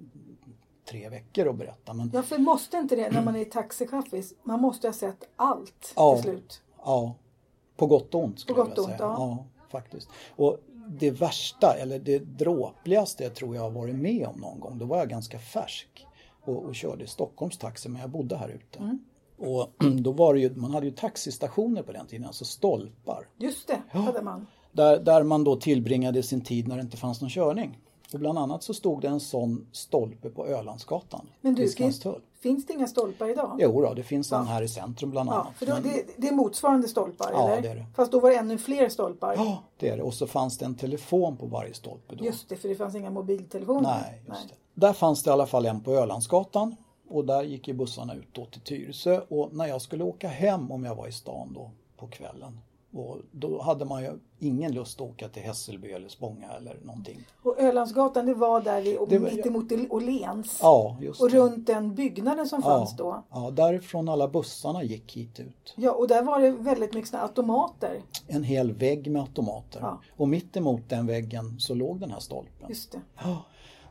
tre 0.90 1.08
veckor 1.08 1.46
och 1.46 1.54
berätta. 1.54 1.94
Men... 1.94 2.10
Ja, 2.14 2.22
för 2.22 2.38
måste 2.38 2.76
inte 2.76 2.96
det 2.96 3.10
när 3.10 3.22
man 3.22 3.36
är 3.36 3.44
taxichaffis? 3.44 4.34
Man 4.42 4.60
måste 4.60 4.88
ha 4.88 4.92
sett 4.92 5.28
allt 5.36 5.92
ja, 5.96 6.14
till 6.14 6.22
slut. 6.22 6.62
Ja, 6.84 7.14
på 7.76 7.86
gott 7.86 8.14
och 8.14 8.24
ont 8.24 8.40
skulle 8.40 8.54
på 8.54 8.60
jag 8.60 8.66
vilja 8.66 8.84
säga. 8.84 8.96
Ja. 8.98 9.16
ja. 9.18 9.44
faktiskt. 9.68 10.08
Och 10.36 10.58
det 10.88 11.10
värsta, 11.10 11.74
eller 11.74 11.98
det 11.98 12.18
dråpligaste 12.18 13.24
jag 13.24 13.34
tror 13.34 13.54
jag 13.54 13.62
har 13.62 13.70
varit 13.70 13.94
med 13.94 14.26
om 14.26 14.40
någon 14.40 14.60
gång, 14.60 14.78
då 14.78 14.84
var 14.84 14.98
jag 14.98 15.08
ganska 15.08 15.38
färsk 15.38 16.06
och, 16.44 16.64
och 16.64 16.74
körde 16.74 17.06
Stockholms 17.06 17.58
taxi, 17.58 17.88
men 17.88 18.00
jag 18.00 18.10
bodde 18.10 18.36
här 18.36 18.48
ute. 18.48 18.78
Mm. 18.78 18.98
Och 19.38 19.84
då 20.00 20.12
var 20.12 20.34
det 20.34 20.40
ju, 20.40 20.54
man 20.54 20.70
hade 20.70 20.86
ju 20.86 20.92
taxistationer 20.92 21.82
på 21.82 21.92
den 21.92 22.06
tiden, 22.06 22.26
alltså 22.26 22.44
stolpar. 22.44 23.28
Just 23.36 23.68
det, 23.68 23.82
hade 23.90 24.22
man. 24.22 24.46
Där, 24.72 25.00
där 25.00 25.22
man 25.22 25.44
då 25.44 25.56
tillbringade 25.56 26.22
sin 26.22 26.40
tid 26.40 26.68
när 26.68 26.76
det 26.76 26.82
inte 26.82 26.96
fanns 26.96 27.20
någon 27.20 27.30
körning. 27.30 27.78
Och 28.12 28.18
bland 28.18 28.38
annat 28.38 28.62
så 28.62 28.74
stod 28.74 29.02
det 29.02 29.08
en 29.08 29.20
sån 29.20 29.66
stolpe 29.72 30.30
på 30.30 30.46
Ölandsgatan. 30.46 31.28
Men 31.40 31.54
du, 31.54 31.72
finns 32.40 32.66
det 32.66 32.72
inga 32.72 32.86
stolpar 32.86 33.28
idag? 33.28 33.58
Jo 33.60 33.82
då, 33.82 33.94
det 33.94 34.02
finns 34.02 34.32
en 34.32 34.46
här 34.46 34.62
i 34.62 34.68
centrum 34.68 35.10
bland 35.10 35.30
annat. 35.30 35.46
Ja, 35.46 35.54
för 35.58 35.66
då, 35.66 35.72
Men... 35.72 35.82
det, 35.82 36.04
det, 36.16 36.28
är 36.28 36.32
motsvarande 36.32 36.88
stolpar 36.88 37.30
ja, 37.32 37.48
eller? 37.48 37.62
Det 37.62 37.68
är 37.68 37.74
det. 37.74 37.86
Fast 37.96 38.12
då 38.12 38.20
var 38.20 38.30
det 38.30 38.36
ännu 38.36 38.58
fler 38.58 38.88
stolpar? 38.88 39.34
Ja, 39.36 39.62
det 39.78 39.88
är 39.88 39.96
det. 39.96 40.02
Och 40.02 40.14
så 40.14 40.26
fanns 40.26 40.58
det 40.58 40.64
en 40.64 40.74
telefon 40.74 41.36
på 41.36 41.46
varje 41.46 41.74
stolpe 41.74 42.14
då. 42.14 42.24
Just 42.24 42.48
det, 42.48 42.56
för 42.56 42.68
det 42.68 42.74
fanns 42.74 42.94
inga 42.94 43.10
mobiltelefoner. 43.10 44.00
Nej, 44.02 44.22
just 44.26 44.28
Nej. 44.28 44.48
det. 44.48 44.80
Där 44.80 44.92
fanns 44.92 45.22
det 45.22 45.30
i 45.30 45.32
alla 45.32 45.46
fall 45.46 45.66
en 45.66 45.80
på 45.80 45.92
Ölandsgatan. 45.92 46.76
Och 47.08 47.24
där 47.24 47.42
gick 47.42 47.68
ju 47.68 47.74
bussarna 47.74 48.14
ut 48.14 48.28
då 48.32 48.44
till 48.44 48.60
Tyresö 48.60 49.20
och 49.28 49.54
när 49.54 49.66
jag 49.66 49.82
skulle 49.82 50.04
åka 50.04 50.28
hem 50.28 50.72
om 50.72 50.84
jag 50.84 50.94
var 50.94 51.08
i 51.08 51.12
stan 51.12 51.52
då 51.54 51.70
på 51.96 52.06
kvällen 52.06 52.60
och 52.98 53.18
då 53.32 53.62
hade 53.62 53.84
man 53.84 54.02
ju 54.02 54.18
ingen 54.38 54.72
lust 54.72 55.00
att 55.00 55.06
åka 55.06 55.28
till 55.28 55.42
Hässelby 55.42 55.90
eller 55.90 56.08
Spånga 56.08 56.52
eller 56.52 56.80
någonting. 56.82 57.26
Och 57.42 57.60
Ölandsgatan 57.60 58.26
det 58.26 58.34
var 58.34 58.60
där 58.60 58.82
vid, 58.82 58.98
det 59.08 59.18
var, 59.18 59.30
mittemot 59.30 59.72
Åhléns? 59.90 60.58
Ja, 60.62 60.96
just 61.00 61.20
Och 61.20 61.30
det. 61.30 61.38
runt 61.38 61.66
den 61.66 61.94
byggnaden 61.94 62.46
som 62.46 62.60
ja, 62.64 62.70
fanns 62.70 62.96
då? 62.96 63.24
Ja, 63.30 63.50
därifrån 63.50 64.08
alla 64.08 64.28
bussarna 64.28 64.82
gick 64.82 65.16
hit 65.16 65.40
ut. 65.40 65.74
Ja, 65.76 65.92
och 65.92 66.08
där 66.08 66.22
var 66.22 66.40
det 66.40 66.50
väldigt 66.50 66.94
mycket 66.94 67.14
automater? 67.14 68.02
En 68.26 68.42
hel 68.42 68.72
vägg 68.72 69.10
med 69.10 69.22
automater. 69.22 69.80
Ja. 69.82 70.00
Och 70.16 70.28
mittemot 70.28 70.88
den 70.88 71.06
väggen 71.06 71.60
så 71.60 71.74
låg 71.74 72.00
den 72.00 72.10
här 72.10 72.20
stolpen. 72.20 72.68
Just 72.68 72.92
det. 72.92 73.00
Ja. 73.24 73.44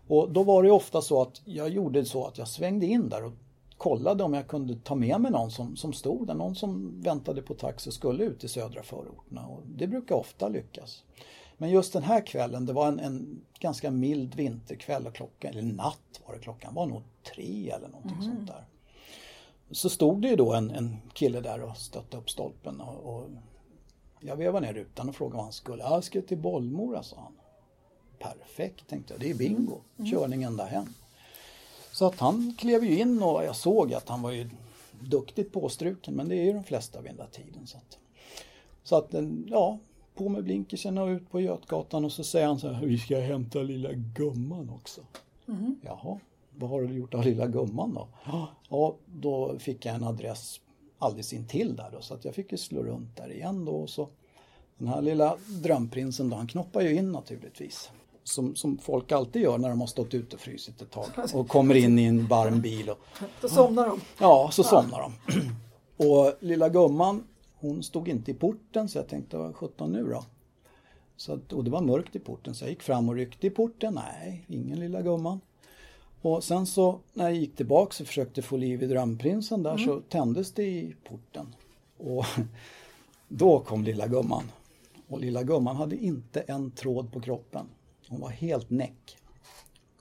Och 0.07 0.31
då 0.31 0.43
var 0.43 0.63
det 0.63 0.71
ofta 0.71 1.01
så 1.01 1.21
att 1.21 1.41
jag 1.45 1.69
gjorde 1.69 2.05
så 2.05 2.27
att 2.27 2.37
jag 2.37 2.47
svängde 2.47 2.85
in 2.85 3.09
där 3.09 3.25
och 3.25 3.31
kollade 3.77 4.23
om 4.23 4.33
jag 4.33 4.47
kunde 4.47 4.75
ta 4.75 4.95
med 4.95 5.21
mig 5.21 5.31
någon 5.31 5.51
som, 5.51 5.75
som 5.75 5.93
stod 5.93 6.27
där, 6.27 6.33
någon 6.33 6.55
som 6.55 7.01
väntade 7.01 7.41
på 7.41 7.53
taxi 7.53 7.89
och 7.89 7.93
skulle 7.93 8.23
ut 8.23 8.43
i 8.43 8.47
södra 8.47 8.83
förorterna. 8.83 9.47
Och 9.47 9.61
det 9.65 9.87
brukar 9.87 10.15
ofta 10.15 10.47
lyckas. 10.47 11.03
Men 11.57 11.69
just 11.69 11.93
den 11.93 12.03
här 12.03 12.25
kvällen, 12.25 12.65
det 12.65 12.73
var 12.73 12.87
en, 12.87 12.99
en 12.99 13.41
ganska 13.59 13.91
mild 13.91 14.35
vinterkväll 14.35 15.07
och 15.07 15.15
klockan, 15.15 15.51
eller 15.51 15.61
natt 15.61 16.21
var 16.25 16.33
det, 16.33 16.39
klockan 16.39 16.73
var 16.73 16.85
nog 16.85 17.01
tre 17.33 17.69
eller 17.69 17.87
någonting 17.87 18.17
mm. 18.23 18.35
sånt 18.35 18.47
där. 18.47 18.65
Så 19.71 19.89
stod 19.89 20.21
det 20.21 20.27
ju 20.27 20.35
då 20.35 20.53
en, 20.53 20.71
en 20.71 20.97
kille 21.13 21.41
där 21.41 21.61
och 21.61 21.77
stötte 21.77 22.17
upp 22.17 22.29
stolpen 22.29 22.81
och, 22.81 23.15
och 23.15 23.29
jag 24.19 24.35
vevade 24.35 24.67
ner 24.67 24.73
rutan 24.73 25.09
och 25.09 25.15
frågade 25.15 25.35
vad 25.35 25.43
han 25.45 25.53
skulle. 25.53 25.83
Ja, 25.83 25.93
jag 25.93 26.03
ska 26.03 26.21
till 26.21 26.37
Bollmora, 26.37 27.03
sa 27.03 27.15
han. 27.15 27.33
Perfekt, 28.19 28.87
tänkte 28.87 29.13
jag. 29.13 29.21
Det 29.21 29.29
är 29.29 29.35
bingo. 29.35 29.79
Mm. 29.97 30.11
Körning 30.11 30.43
ända 30.43 30.65
hem. 30.65 30.87
Så 31.95 32.05
att 32.05 32.19
han 32.19 32.55
klev 32.57 32.83
ju 32.83 32.99
in 32.99 33.23
och 33.23 33.43
jag 33.43 33.55
såg 33.55 33.93
att 33.93 34.09
han 34.09 34.21
var 34.21 34.31
ju 34.31 34.49
duktigt 34.99 35.53
påstruken 35.53 36.13
men 36.13 36.29
det 36.29 36.35
är 36.35 36.43
ju 36.43 36.53
de 36.53 36.63
flesta 36.63 37.01
vid 37.01 37.11
den 37.11 37.17
där 37.17 37.27
tiden. 37.31 37.67
Så 37.67 37.77
att, 37.77 37.97
så 38.83 38.95
att 38.95 39.13
ja, 39.47 39.79
på 40.15 40.29
med 40.29 40.43
blinkersen 40.43 40.97
och 40.97 41.07
ut 41.07 41.31
på 41.31 41.41
Götgatan 41.41 42.05
och 42.05 42.11
så 42.11 42.23
säger 42.23 42.47
han 42.47 42.59
så 42.59 42.69
här, 42.69 42.85
vi 42.85 42.97
ska 42.97 43.19
hämta 43.19 43.59
lilla 43.59 43.89
gumman 43.93 44.69
också. 44.69 45.01
Mm. 45.47 45.75
Jaha, 45.81 46.19
vad 46.55 46.69
har 46.69 46.81
du 46.81 46.93
gjort 46.93 47.13
av 47.13 47.23
lilla 47.23 47.47
gumman 47.47 47.93
då? 47.93 48.07
Ja, 48.69 48.95
då 49.05 49.59
fick 49.59 49.85
jag 49.85 49.95
en 49.95 50.03
adress 50.03 50.61
alldeles 50.99 51.33
intill 51.33 51.75
där 51.75 51.89
då 51.91 52.01
så 52.01 52.13
att 52.13 52.25
jag 52.25 52.35
fick 52.35 52.51
ju 52.51 52.57
slå 52.57 52.83
runt 52.83 53.15
där 53.15 53.31
igen 53.31 53.65
då 53.65 53.71
och 53.71 53.89
så 53.89 54.09
den 54.77 54.87
här 54.87 55.01
lilla 55.01 55.37
drömprinsen 55.63 56.29
då, 56.29 56.35
han 56.35 56.47
knoppar 56.47 56.81
ju 56.81 56.95
in 56.95 57.11
naturligtvis 57.11 57.91
som, 58.27 58.55
som 58.55 58.77
folk 58.77 59.11
alltid 59.11 59.41
gör 59.41 59.57
när 59.57 59.69
de 59.69 59.79
har 59.79 59.87
stått 59.87 60.13
ute 60.13 60.35
och 60.35 60.41
frysit 60.41 60.81
ett 60.81 60.91
tag 60.91 61.05
och 61.33 61.47
kommer 61.47 61.75
in 61.75 61.99
i 61.99 62.03
en 62.03 62.27
varm 62.27 62.61
bil. 62.61 62.89
Och, 62.89 62.99
så 63.41 63.49
somnar 63.49 63.87
de. 63.87 64.01
Ja, 64.19 64.49
så 64.51 64.63
somnar 64.63 65.01
de. 65.01 65.13
Och 66.07 66.33
lilla 66.39 66.69
gumman, 66.69 67.23
hon 67.55 67.83
stod 67.83 68.07
inte 68.07 68.31
i 68.31 68.33
porten 68.33 68.89
så 68.89 68.97
jag 68.97 69.07
tänkte, 69.07 69.37
vad 69.37 69.55
sjutton 69.55 69.91
nu 69.91 70.03
då? 70.03 70.23
Så 71.17 71.33
att, 71.33 71.53
och 71.53 71.63
det 71.63 71.69
var 71.69 71.81
mörkt 71.81 72.15
i 72.15 72.19
porten 72.19 72.55
så 72.55 72.63
jag 72.63 72.69
gick 72.69 72.83
fram 72.83 73.09
och 73.09 73.15
ryckte 73.15 73.47
i 73.47 73.49
porten. 73.49 73.93
Nej, 73.93 74.45
ingen 74.47 74.79
lilla 74.79 75.01
gumman. 75.01 75.41
Och 76.21 76.43
sen 76.43 76.65
så 76.65 76.99
när 77.13 77.25
jag 77.25 77.35
gick 77.35 77.55
tillbaks 77.55 78.01
och 78.01 78.07
försökte 78.07 78.41
få 78.41 78.57
liv 78.57 78.83
i 78.83 78.87
drömprinsen 78.87 79.63
där 79.63 79.71
mm. 79.73 79.85
så 79.85 79.99
tändes 79.99 80.51
det 80.51 80.63
i 80.63 80.95
porten. 81.03 81.55
Och 81.97 82.25
då 83.27 83.59
kom 83.59 83.83
lilla 83.83 84.07
gumman. 84.07 84.51
Och 85.07 85.19
lilla 85.19 85.43
gumman 85.43 85.75
hade 85.75 85.95
inte 85.95 86.41
en 86.41 86.71
tråd 86.71 87.11
på 87.11 87.21
kroppen. 87.21 87.65
Hon 88.09 88.19
var 88.19 88.29
helt 88.29 88.69
näck. 88.69 89.17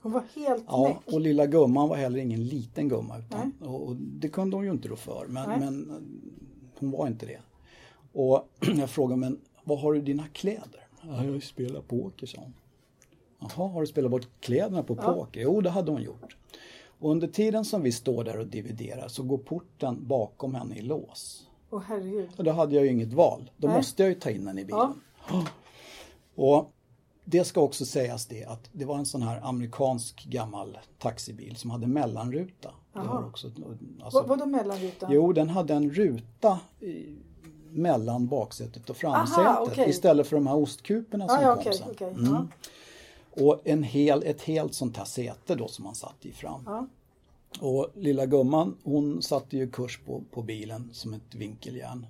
Hon 0.01 0.11
var 0.11 0.23
helt 0.35 0.63
ja, 0.67 0.87
näck? 0.87 1.13
och 1.13 1.21
lilla 1.21 1.45
gumman 1.45 1.89
var 1.89 1.95
heller 1.95 2.19
ingen 2.19 2.43
liten 2.43 2.89
gumma. 2.89 3.19
Utan, 3.19 3.53
och 3.61 3.95
det 3.95 4.29
kunde 4.29 4.55
hon 4.55 4.65
ju 4.65 4.71
inte 4.71 4.87
då 4.87 4.95
för. 4.95 5.25
Men, 5.29 5.59
men 5.59 5.91
hon 6.79 6.91
var 6.91 7.07
inte 7.07 7.25
det. 7.25 7.39
Och 8.13 8.49
jag 8.77 8.89
frågade, 8.89 9.19
men 9.19 9.39
vad 9.63 9.79
har 9.79 9.93
du 9.93 10.01
dina 10.01 10.27
kläder? 10.27 10.87
Ja, 11.01 11.25
jag 11.25 11.43
spelar 11.43 11.81
poker, 11.81 12.27
sa 12.27 12.41
hon. 12.41 12.53
Jaha, 13.39 13.67
har 13.67 13.81
du 13.81 13.87
spelat 13.87 14.11
bort 14.11 14.27
kläderna 14.39 14.83
på 14.83 14.95
ja. 14.95 15.13
poker? 15.13 15.41
Jo, 15.41 15.61
det 15.61 15.69
hade 15.69 15.91
hon 15.91 16.01
gjort. 16.01 16.37
Och 16.99 17.11
under 17.11 17.27
tiden 17.27 17.65
som 17.65 17.81
vi 17.81 17.91
står 17.91 18.23
där 18.23 18.39
och 18.39 18.47
dividerar 18.47 19.07
så 19.07 19.23
går 19.23 19.37
porten 19.37 20.07
bakom 20.07 20.55
henne 20.55 20.75
i 20.75 20.81
lås. 20.81 21.49
Åh 21.69 21.81
herregud. 21.87 22.29
Och 22.37 22.43
då 22.43 22.51
hade 22.51 22.75
jag 22.75 22.85
ju 22.85 22.91
inget 22.91 23.13
val. 23.13 23.51
Då 23.57 23.67
Nej. 23.67 23.77
måste 23.77 24.03
jag 24.03 24.09
ju 24.09 24.15
ta 24.15 24.29
in 24.29 24.47
henne 24.47 24.61
i 24.61 24.65
bilen. 24.65 25.01
Ja. 25.29 25.45
Och 26.35 26.73
det 27.25 27.43
ska 27.43 27.61
också 27.61 27.85
sägas 27.85 28.25
det 28.25 28.45
att 28.45 28.69
det 28.71 28.85
var 28.85 28.97
en 28.97 29.05
sån 29.05 29.21
här 29.21 29.39
amerikansk 29.43 30.25
gammal 30.25 30.77
taxibil 30.99 31.55
som 31.55 31.69
hade 31.69 31.87
mellanruta. 31.87 32.69
Också, 33.27 33.47
alltså, 34.03 34.19
Vad, 34.19 34.27
vadå 34.27 34.45
mellanruta? 34.45 35.07
Jo, 35.09 35.33
den 35.33 35.49
hade 35.49 35.73
en 35.73 35.89
ruta 35.89 36.59
i, 36.79 37.15
mellan 37.71 38.27
baksätet 38.27 38.89
och 38.89 38.97
framsätet 38.97 39.45
Aha, 39.45 39.65
okay. 39.65 39.89
istället 39.89 40.27
för 40.27 40.35
de 40.35 40.47
här 40.47 40.55
ostkuporna 40.55 41.27
som 41.27 41.37
ah, 41.37 41.41
ja, 41.41 41.53
kom 41.53 41.61
okay, 41.61 41.73
sen. 41.73 41.89
Okay, 41.89 42.09
mm. 42.09 42.25
ja. 42.25 42.47
Och 43.43 43.61
en 43.63 43.83
hel, 43.83 44.23
ett 44.23 44.41
helt 44.41 44.73
sånt 44.73 44.97
här 44.97 45.05
säte 45.05 45.55
då 45.55 45.67
som 45.67 45.83
man 45.85 45.95
satt 45.95 46.25
i 46.25 46.31
fram. 46.31 46.61
Ja. 46.65 46.87
Och 47.59 47.89
lilla 47.95 48.25
gumman 48.25 48.77
hon 48.83 49.21
satte 49.21 49.57
ju 49.57 49.71
kurs 49.71 49.99
på, 50.05 50.23
på 50.31 50.41
bilen 50.41 50.89
som 50.93 51.13
ett 51.13 51.35
vinkeljärn. 51.35 52.07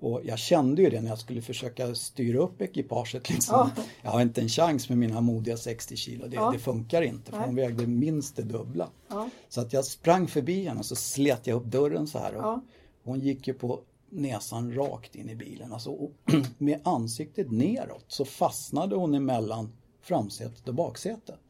Och 0.00 0.20
jag 0.24 0.38
kände 0.38 0.82
ju 0.82 0.90
det 0.90 1.00
när 1.00 1.08
jag 1.08 1.18
skulle 1.18 1.42
försöka 1.42 1.94
styra 1.94 2.38
upp 2.38 2.62
ekipaget. 2.62 3.30
Liksom. 3.30 3.70
Ja. 3.76 3.82
Jag 4.02 4.10
har 4.10 4.20
inte 4.20 4.40
en 4.40 4.48
chans 4.48 4.88
med 4.88 4.98
mina 4.98 5.20
modiga 5.20 5.56
60 5.56 5.96
kilo. 5.96 6.26
Det, 6.26 6.36
ja. 6.36 6.50
det 6.50 6.58
funkar 6.58 7.02
inte 7.02 7.30
för 7.30 7.38
Nej. 7.38 7.46
hon 7.46 7.56
vägde 7.56 7.86
minst 7.86 8.36
det 8.36 8.42
dubbla. 8.42 8.88
Ja. 9.08 9.30
Så 9.48 9.60
att 9.60 9.72
jag 9.72 9.84
sprang 9.84 10.26
förbi 10.26 10.64
henne 10.64 10.80
och 10.80 10.86
så 10.86 10.96
slet 10.96 11.46
jag 11.46 11.56
upp 11.56 11.66
dörren 11.66 12.06
så 12.06 12.18
här. 12.18 12.34
Och 12.34 12.60
Hon 13.04 13.20
gick 13.20 13.48
ju 13.48 13.54
på 13.54 13.80
näsan 14.10 14.74
rakt 14.74 15.14
in 15.14 15.30
i 15.30 15.34
bilen. 15.34 15.72
Alltså, 15.72 16.08
med 16.58 16.80
ansiktet 16.84 17.50
neråt 17.50 18.04
så 18.08 18.24
fastnade 18.24 18.96
hon 18.96 19.14
emellan 19.14 19.72
framsätet 20.02 20.68
och 20.68 20.74
baksätet. 20.74 21.40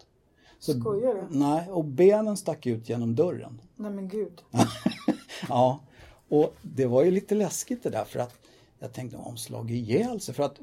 Så, 0.58 0.72
Skojar 0.72 1.14
du? 1.14 1.38
Nej, 1.38 1.68
och 1.70 1.84
benen 1.84 2.36
stack 2.36 2.66
ut 2.66 2.88
genom 2.88 3.14
dörren. 3.14 3.60
Nej 3.76 3.90
men 3.90 4.08
gud. 4.08 4.42
ja, 5.48 5.80
och 6.30 6.54
det 6.62 6.86
var 6.86 7.02
ju 7.02 7.10
lite 7.10 7.34
läskigt 7.34 7.82
det 7.82 7.90
där 7.90 8.04
för 8.04 8.20
att 8.20 8.34
jag 8.78 8.92
tänkte 8.92 9.16
om 9.16 9.36
slag 9.36 9.70
ihjäl 9.70 10.20
sig 10.20 10.34
för 10.34 10.42
att... 10.42 10.58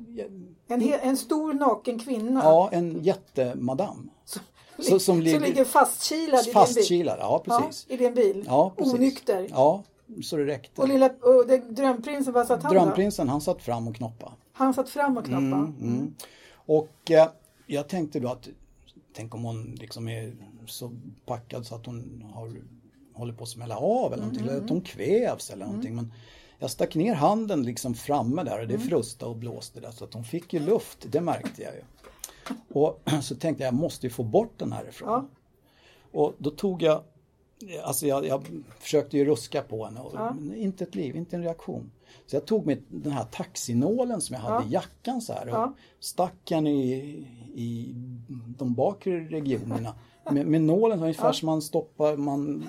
En, 0.67 0.93
en 0.93 1.17
stor 1.17 1.53
naken 1.53 1.99
kvinna? 1.99 2.41
Ja, 2.43 2.69
en 2.71 3.03
jättemadam. 3.03 4.09
Så, 4.25 4.39
så, 4.79 4.99
som, 4.99 5.21
ligger, 5.21 5.39
ligger 5.39 5.65
fastkilad, 5.65 6.45
fastkilad 6.45 7.17
ja, 7.19 7.43
precis. 7.45 7.85
Ja, 7.89 7.95
I 7.95 7.97
din 7.97 8.13
bil? 8.13 8.43
Ja, 8.47 8.73
precis. 8.77 8.93
Onykter? 8.93 9.47
Ja, 9.49 9.83
så 10.23 10.37
det 10.37 10.45
räckte. 10.45 10.81
Och, 10.81 10.87
lilla, 10.87 11.05
och 11.05 11.47
det, 11.47 11.57
drömprinsen, 11.57 12.33
vad 12.33 12.47
satt 12.47 12.63
han 12.63 12.73
Drömprinsen, 12.73 13.29
han 13.29 13.41
satt 13.41 13.61
fram 13.61 13.87
och 13.87 13.95
knoppa. 13.95 14.33
Han 14.51 14.73
satt 14.73 14.89
fram 14.89 15.17
och 15.17 15.25
knoppa? 15.25 15.41
Mm, 15.41 15.75
mm. 15.81 16.15
Och 16.53 17.11
eh, 17.11 17.27
jag 17.65 17.87
tänkte 17.87 18.19
då 18.19 18.27
att 18.27 18.47
tänk 19.13 19.35
om 19.35 19.43
hon 19.43 19.75
liksom 19.79 20.07
är 20.07 20.33
så 20.65 20.91
packad 21.25 21.65
så 21.65 21.75
att 21.75 21.85
hon 21.85 22.25
har, 22.33 22.55
håller 23.17 23.33
på 23.33 23.43
att 23.43 23.49
smälla 23.49 23.77
av 23.77 24.13
eller 24.13 24.23
någonting, 24.23 24.43
mm. 24.43 24.53
eller 24.53 24.63
att 24.63 24.69
hon 24.69 24.81
kvävs 24.81 25.49
eller 25.49 25.65
någonting. 25.65 25.91
Mm. 25.91 26.05
Men 26.05 26.13
jag 26.59 26.71
stack 26.71 26.95
ner 26.95 27.13
handen 27.13 27.63
liksom 27.63 27.95
framme 27.95 28.43
där 28.43 28.61
och 28.61 28.67
det 28.67 28.75
mm. 28.75 28.87
frustade 28.87 29.31
och 29.31 29.37
blåste 29.37 29.79
där 29.79 29.91
så 29.91 30.03
att 30.03 30.13
hon 30.13 30.23
fick 30.23 30.53
ju 30.53 30.59
luft, 30.59 31.05
det 31.11 31.21
märkte 31.21 31.61
jag 31.61 31.73
ju. 31.73 31.81
Och 32.69 33.01
så 33.21 33.35
tänkte 33.35 33.63
jag, 33.63 33.73
jag 33.73 33.79
måste 33.79 34.05
ju 34.05 34.09
få 34.09 34.23
bort 34.23 34.53
den 34.57 34.71
härifrån. 34.71 35.09
Ja. 35.09 35.27
Och 36.11 36.35
då 36.37 36.49
tog 36.49 36.81
jag, 36.81 37.01
alltså 37.83 38.07
jag, 38.07 38.25
jag 38.25 38.45
försökte 38.79 39.17
ju 39.17 39.25
ruska 39.25 39.61
på 39.61 39.85
henne 39.85 39.99
och 39.99 40.11
ja. 40.15 40.35
inte 40.55 40.83
ett 40.83 40.95
liv, 40.95 41.15
inte 41.15 41.35
en 41.35 41.43
reaktion. 41.43 41.91
Så 42.25 42.35
jag 42.35 42.45
tog 42.45 42.65
med 42.65 42.83
den 42.89 43.11
här 43.11 43.23
taxinålen 43.23 44.21
som 44.21 44.33
jag 44.33 44.41
hade 44.41 44.63
ja. 44.63 44.69
i 44.69 44.73
jackan 44.73 45.21
så 45.21 45.33
här 45.33 45.47
och 45.47 45.53
ja. 45.53 45.73
stack 45.99 46.35
den 46.43 46.67
i, 46.67 46.93
i 47.55 47.93
de 48.57 48.73
bakre 48.73 49.19
regionerna. 49.19 49.93
Med, 50.31 50.47
med 50.47 50.61
nålen 50.61 51.01
ungefär 51.01 51.27
ja. 51.27 51.33
som 51.33 51.45
man 51.45 51.61
stoppar, 51.61 52.17
man 52.17 52.67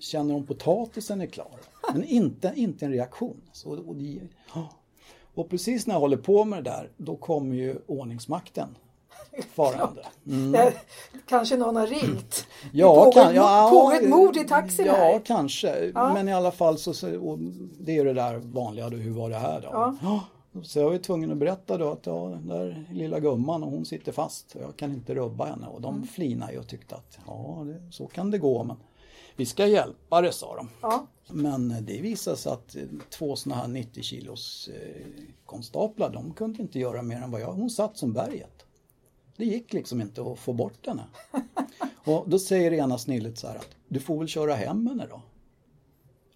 känner 0.00 0.34
om 0.34 0.46
potatisen 0.46 1.20
är 1.20 1.26
klar. 1.26 1.60
Men 1.92 2.04
inte, 2.04 2.52
inte 2.56 2.84
en 2.84 2.92
reaktion. 2.92 3.40
Så, 3.52 3.70
och, 3.70 3.96
det, 3.96 4.20
och 5.34 5.50
precis 5.50 5.86
när 5.86 5.94
jag 5.94 6.00
håller 6.00 6.16
på 6.16 6.44
med 6.44 6.64
det 6.64 6.70
där, 6.70 6.90
då 6.96 7.16
kommer 7.16 7.56
ju 7.56 7.78
ordningsmakten 7.86 8.76
farande. 9.54 10.06
Mm. 10.26 10.72
Kanske 11.28 11.56
någon 11.56 11.76
har 11.76 11.86
ringt. 11.86 12.46
Ja, 12.72 13.04
pågår, 13.04 13.12
kan, 13.12 13.34
ja, 13.34 13.68
pågår 13.72 13.94
ett 13.94 14.08
mord 14.08 14.36
i 14.36 14.44
taxin 14.44 14.86
Ja, 14.86 14.92
här. 14.92 15.20
kanske. 15.24 15.92
Ja. 15.94 16.14
Men 16.14 16.28
i 16.28 16.32
alla 16.32 16.50
fall 16.50 16.78
så, 16.78 16.92
det 17.80 17.96
är 17.96 18.04
det 18.04 18.12
där 18.12 18.36
vanliga, 18.38 18.90
då, 18.90 18.96
hur 18.96 19.10
var 19.10 19.30
det 19.30 19.36
här 19.36 19.60
då? 19.60 19.96
Ja. 20.02 20.24
Så 20.62 20.78
jag 20.78 20.90
var 20.90 20.98
tvungen 20.98 21.32
att 21.32 21.36
berätta 21.36 21.78
då 21.78 21.92
att 21.92 22.06
ja, 22.06 22.28
den 22.28 22.48
där 22.48 22.84
lilla 22.92 23.20
gumman 23.20 23.62
och 23.62 23.70
hon 23.70 23.84
sitter 23.84 24.12
fast 24.12 24.54
och 24.54 24.62
jag 24.62 24.76
kan 24.76 24.92
inte 24.92 25.14
rubba 25.14 25.44
henne 25.44 25.66
och 25.66 25.80
de 25.80 25.94
mm. 25.94 26.06
flinade 26.06 26.52
ju 26.52 26.58
och 26.58 26.68
tyckte 26.68 26.94
att 26.94 27.18
ja, 27.26 27.64
det, 27.66 27.92
så 27.92 28.06
kan 28.06 28.30
det 28.30 28.38
gå 28.38 28.64
men 28.64 28.76
vi 29.38 29.46
ska 29.46 29.66
hjälpa 29.66 30.20
det 30.20 30.32
sa 30.32 30.56
de. 30.56 30.68
Ja. 30.80 31.06
Men 31.28 31.84
det 31.86 32.00
visade 32.00 32.36
sig 32.36 32.52
att 32.52 32.76
två 33.10 33.36
sådana 33.36 33.62
här 33.62 33.68
90 33.68 34.02
kilos 34.02 34.68
eh, 34.74 35.06
konstaplar 35.46 36.10
de 36.10 36.32
kunde 36.32 36.62
inte 36.62 36.78
göra 36.78 37.02
mer 37.02 37.16
än 37.16 37.30
vad 37.30 37.40
jag, 37.40 37.52
hon 37.52 37.70
satt 37.70 37.96
som 37.96 38.12
berget. 38.12 38.66
Det 39.36 39.44
gick 39.44 39.72
liksom 39.72 40.00
inte 40.00 40.22
att 40.22 40.38
få 40.38 40.52
bort 40.52 40.86
henne. 40.86 41.04
Och 42.04 42.24
då 42.28 42.38
säger 42.38 42.72
ena 42.72 42.98
snillet 42.98 43.38
så 43.38 43.46
här 43.46 43.56
att 43.56 43.68
du 43.88 44.00
får 44.00 44.18
väl 44.18 44.28
köra 44.28 44.54
hem 44.54 44.86
henne 44.86 45.06
då. 45.10 45.22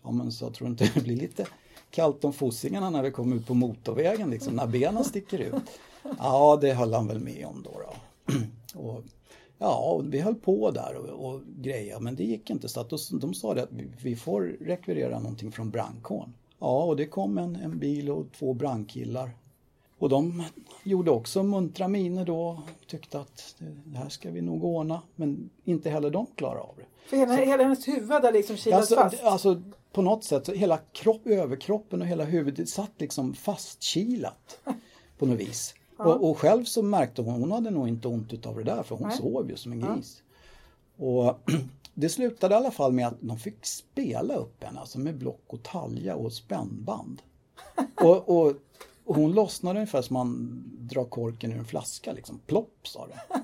Ja 0.02 0.10
men 0.10 0.32
så 0.32 0.50
tror 0.50 0.70
inte 0.70 0.90
det 0.94 1.00
blir 1.00 1.16
lite 1.16 1.46
kallt 1.90 2.24
om 2.24 2.32
fossingarna 2.32 2.90
när 2.90 3.02
vi 3.02 3.10
kommer 3.10 3.36
ut 3.36 3.46
på 3.46 3.54
motorvägen 3.54 4.30
liksom 4.30 4.56
när 4.56 4.66
benen 4.66 5.04
sticker 5.04 5.38
ut. 5.38 5.62
Ja 6.18 6.58
det 6.60 6.72
höll 6.72 6.94
han 6.94 7.06
väl 7.06 7.20
med 7.20 7.46
om 7.46 7.62
då. 7.62 7.70
då. 7.70 7.94
Och, 8.80 9.04
ja, 9.62 10.00
vi 10.04 10.20
höll 10.20 10.34
på 10.34 10.70
där 10.70 10.96
och, 10.96 11.26
och 11.26 11.40
greja 11.60 12.00
men 12.00 12.16
det 12.16 12.24
gick 12.24 12.50
inte 12.50 12.68
så 12.68 12.80
att 12.80 12.90
de, 13.20 13.34
sa 13.34 13.54
det 13.54 13.62
att 13.62 13.72
vi, 14.02 14.16
får 14.16 14.56
rekvirera 14.60 15.18
någonting 15.18 15.52
från 15.52 15.70
brandkåren. 15.70 16.34
Ja 16.58 16.84
och 16.84 16.96
det 16.96 17.06
kom 17.06 17.38
en, 17.38 17.56
en 17.56 17.78
bil 17.78 18.10
och 18.10 18.26
två 18.32 18.54
brandkillar 18.54 19.30
och 19.98 20.08
de 20.08 20.44
gjorde 20.82 21.10
också 21.10 21.42
muntra 21.42 21.88
miner 21.88 22.24
då 22.24 22.40
och 22.40 22.86
tyckte 22.86 23.20
att 23.20 23.54
det 23.84 23.98
här 23.98 24.08
ska 24.08 24.30
vi 24.30 24.40
nog 24.40 24.64
ordna. 24.64 25.02
Men 25.16 25.50
inte 25.64 25.90
heller 25.90 26.10
de 26.10 26.26
klarade 26.36 26.60
av 26.60 26.74
det. 26.76 26.84
För 27.08 27.16
hela, 27.16 27.36
så, 27.36 27.42
hela 27.42 27.62
hennes 27.62 27.88
huvud 27.88 28.10
hade 28.10 28.32
liksom 28.32 28.56
kilats 28.56 28.92
alltså, 28.92 28.96
fast? 28.96 29.24
Alltså 29.24 29.62
på 29.92 30.02
något 30.02 30.24
sätt, 30.24 30.46
så 30.46 30.52
hela 30.52 30.78
kropp, 30.92 31.26
överkroppen 31.26 32.02
och 32.02 32.08
hela 32.08 32.24
huvudet 32.24 32.68
satt 32.68 32.92
liksom 32.98 33.34
fastkilat 33.34 34.60
på 35.18 35.26
något 35.26 35.40
vis. 35.40 35.74
Ja. 36.04 36.14
Och, 36.14 36.30
och, 36.30 36.38
själv 36.38 36.64
så 36.64 36.82
märkte 36.82 37.22
hon, 37.22 37.40
hon 37.40 37.52
hade 37.52 37.70
nog 37.70 37.88
inte 37.88 38.08
ont 38.08 38.46
av 38.46 38.56
det 38.56 38.62
där 38.64 38.82
för 38.82 38.96
hon 38.96 39.08
Nej. 39.08 39.16
sov 39.16 39.50
ju 39.50 39.56
som 39.56 39.72
en 39.72 39.80
gris. 39.80 40.22
Ja. 40.96 41.04
Och 41.06 41.50
det 41.94 42.08
slutade 42.08 42.54
i 42.54 42.56
alla 42.56 42.70
fall 42.70 42.92
med 42.92 43.06
att 43.06 43.16
de 43.20 43.38
fick 43.38 43.66
spela 43.66 44.34
upp 44.34 44.64
henne, 44.64 44.80
alltså 44.80 44.98
med 44.98 45.18
block 45.18 45.44
och 45.46 45.62
talja 45.62 46.16
och 46.16 46.32
spännband. 46.32 47.22
och, 47.94 48.28
och 48.38 48.56
och 49.04 49.14
hon 49.14 49.32
lossnade 49.32 49.78
ungefär 49.78 50.02
som 50.02 50.14
man 50.14 50.62
drar 50.78 51.04
korken 51.04 51.52
ur 51.52 51.58
en 51.58 51.64
flaska, 51.64 52.12
liksom 52.12 52.40
plopp 52.46 52.78
sa 52.82 53.06
det. 53.06 53.20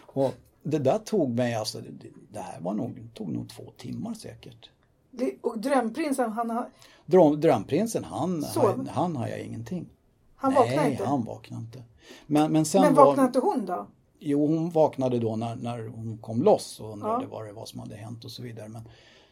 Och 0.00 0.34
det 0.62 0.78
där 0.78 0.98
tog 0.98 1.30
mig, 1.30 1.54
alltså 1.54 1.80
det, 1.80 2.08
det 2.30 2.40
här 2.40 2.60
var 2.60 2.74
nog, 2.74 3.08
tog 3.14 3.32
nog 3.32 3.48
två 3.48 3.72
timmar 3.76 4.14
säkert. 4.14 4.70
Det, 5.10 5.34
och 5.40 5.58
drömprinsen, 5.58 6.32
han 6.32 6.50
har... 6.50 6.68
Dröm, 7.06 7.40
drömprinsen, 7.40 8.04
han, 8.04 8.44
han, 8.54 8.88
han 8.92 9.16
har 9.16 9.28
jag 9.28 9.40
ingenting. 9.40 9.86
Han 10.40 10.54
vaknade 10.54 10.90
inte? 10.90 11.02
Nej, 11.02 11.10
han 11.10 11.24
vaknade 11.24 11.62
inte. 11.62 11.82
Men, 12.26 12.52
men, 12.52 12.64
sen 12.64 12.82
men 12.82 12.94
vaknade 12.94 13.16
var, 13.16 13.26
inte 13.26 13.38
hon 13.40 13.66
då? 13.66 13.86
Jo, 14.18 14.46
hon 14.46 14.70
vaknade 14.70 15.18
då 15.18 15.36
när, 15.36 15.56
när 15.56 15.86
hon 15.86 16.18
kom 16.18 16.42
loss 16.42 16.80
och 16.80 16.92
undrade 16.92 17.22
ja. 17.22 17.28
vad 17.30 17.46
det 17.46 17.52
var 17.52 17.66
som 17.66 17.80
hade 17.80 17.96
hänt 17.96 18.24
och 18.24 18.30
så 18.30 18.42
vidare. 18.42 18.68
Men 18.68 18.88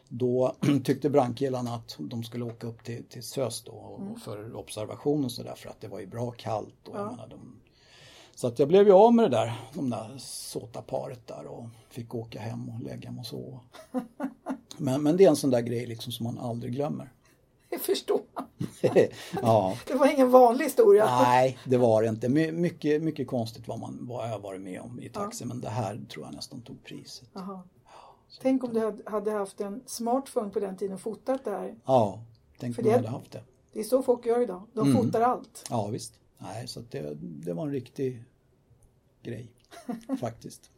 då 0.09 0.53
tyckte 0.85 1.11
brandkillarna 1.11 1.75
att 1.75 1.97
de 1.99 2.25
skulle 2.25 2.45
åka 2.45 2.67
upp 2.67 2.85
till, 2.85 3.05
till 3.05 3.23
SÖS 3.23 3.63
då 3.63 3.99
mm. 4.01 4.21
för 4.21 4.57
observation 4.57 5.25
och 5.25 5.33
sådär 5.33 5.55
för 5.57 5.69
att 5.69 5.81
det 5.81 5.89
var 5.89 6.01
ju 6.01 6.07
bra 6.07 6.31
kallt. 6.31 6.89
Och 6.89 6.97
ja. 6.97 7.11
menar, 7.11 7.29
de, 7.29 7.61
så 8.35 8.47
att 8.47 8.59
jag 8.59 8.69
blev 8.69 8.87
ju 8.87 8.93
av 8.93 9.15
med 9.15 9.25
det 9.25 9.37
där, 9.37 9.53
de 9.75 9.91
där 9.91 10.15
såta 10.19 10.83
paret 10.83 11.27
där 11.27 11.47
och 11.47 11.65
fick 11.91 12.15
åka 12.15 12.41
hem 12.41 12.69
och 12.69 12.83
lägga 12.83 13.11
mig 13.11 13.21
och 13.21 13.27
sova. 13.27 13.61
Men, 14.81 15.03
men 15.03 15.17
det 15.17 15.25
är 15.25 15.29
en 15.29 15.37
sån 15.37 15.51
där 15.51 15.61
grej 15.61 15.87
liksom 15.87 16.13
som 16.13 16.25
man 16.25 16.39
aldrig 16.39 16.73
glömmer. 16.73 17.13
Jag 17.71 17.81
förstår. 17.81 18.21
ja. 19.43 19.79
Det 19.87 19.95
var 19.95 20.13
ingen 20.13 20.31
vanlig 20.31 20.65
historia. 20.65 21.05
Nej, 21.05 21.59
det 21.65 21.77
var 21.77 22.03
det 22.03 22.09
inte. 22.09 22.29
My, 22.29 22.53
mycket, 22.53 23.03
mycket 23.03 23.27
konstigt 23.27 23.69
vad, 23.69 23.79
man, 23.79 23.99
vad 24.01 24.31
jag 24.31 24.39
varit 24.39 24.61
med 24.61 24.81
om 24.81 25.01
i 25.01 25.09
taxi, 25.09 25.45
ja. 25.45 25.49
men 25.49 25.61
det 25.61 25.69
här 25.69 26.01
tror 26.09 26.25
jag 26.25 26.35
nästan 26.35 26.61
tog 26.61 26.85
priset. 26.85 27.29
Aha. 27.37 27.63
Tänk 28.41 28.65
om 28.65 28.73
du 28.75 29.03
hade 29.07 29.31
haft 29.31 29.61
en 29.61 29.83
smartphone 29.87 30.51
på 30.51 30.61
den 30.61 30.77
tiden 30.77 30.95
och 30.95 31.01
fotat 31.01 31.45
det 31.45 31.51
här. 31.51 31.75
Ja, 31.85 32.23
tänk 32.59 32.77
För 32.77 32.83
om 32.83 32.89
jag 32.89 32.97
hade 32.97 33.09
haft 33.09 33.33
det. 33.33 33.43
Det 33.73 33.81
är 33.81 33.85
så 33.85 34.03
folk 34.03 34.27
gör 34.27 34.43
idag. 34.43 34.63
De 34.73 34.91
mm. 34.91 35.03
fotar 35.03 35.21
allt. 35.21 35.65
Ja 35.71 35.87
visst. 35.87 36.15
Nej, 36.39 36.69
så 36.69 36.81
det, 36.91 37.15
det 37.21 37.53
var 37.53 37.63
en 37.67 37.73
riktig 37.73 38.25
grej 39.23 39.53
faktiskt. 40.21 40.71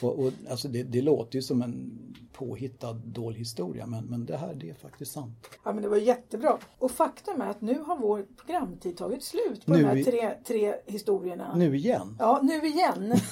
Och, 0.00 0.18
och, 0.18 0.32
alltså 0.50 0.68
det, 0.68 0.82
det, 0.82 1.02
låter 1.02 1.36
ju 1.36 1.42
som 1.42 1.62
en 1.62 1.98
påhittad 2.32 2.92
dålig 2.92 3.38
historia 3.38 3.86
men, 3.86 4.04
men 4.04 4.26
det 4.26 4.36
här 4.36 4.54
det 4.54 4.70
är 4.70 4.74
faktiskt 4.74 5.12
sant. 5.12 5.48
Ja 5.64 5.72
men 5.72 5.82
det 5.82 5.88
var 5.88 5.96
jättebra. 5.96 6.58
Och 6.78 6.90
faktum 6.90 7.40
är 7.40 7.50
att 7.50 7.60
nu 7.60 7.78
har 7.78 7.98
vår 7.98 8.26
programtid 8.36 8.96
tagit 8.96 9.24
slut 9.24 9.66
på 9.66 9.72
nu 9.72 9.78
de 9.78 9.84
här 9.84 10.02
tre, 10.04 10.34
tre 10.46 10.74
historierna. 10.86 11.56
Nu 11.56 11.76
igen? 11.76 12.16
Ja, 12.18 12.40
nu 12.42 12.66
igen. 12.66 13.14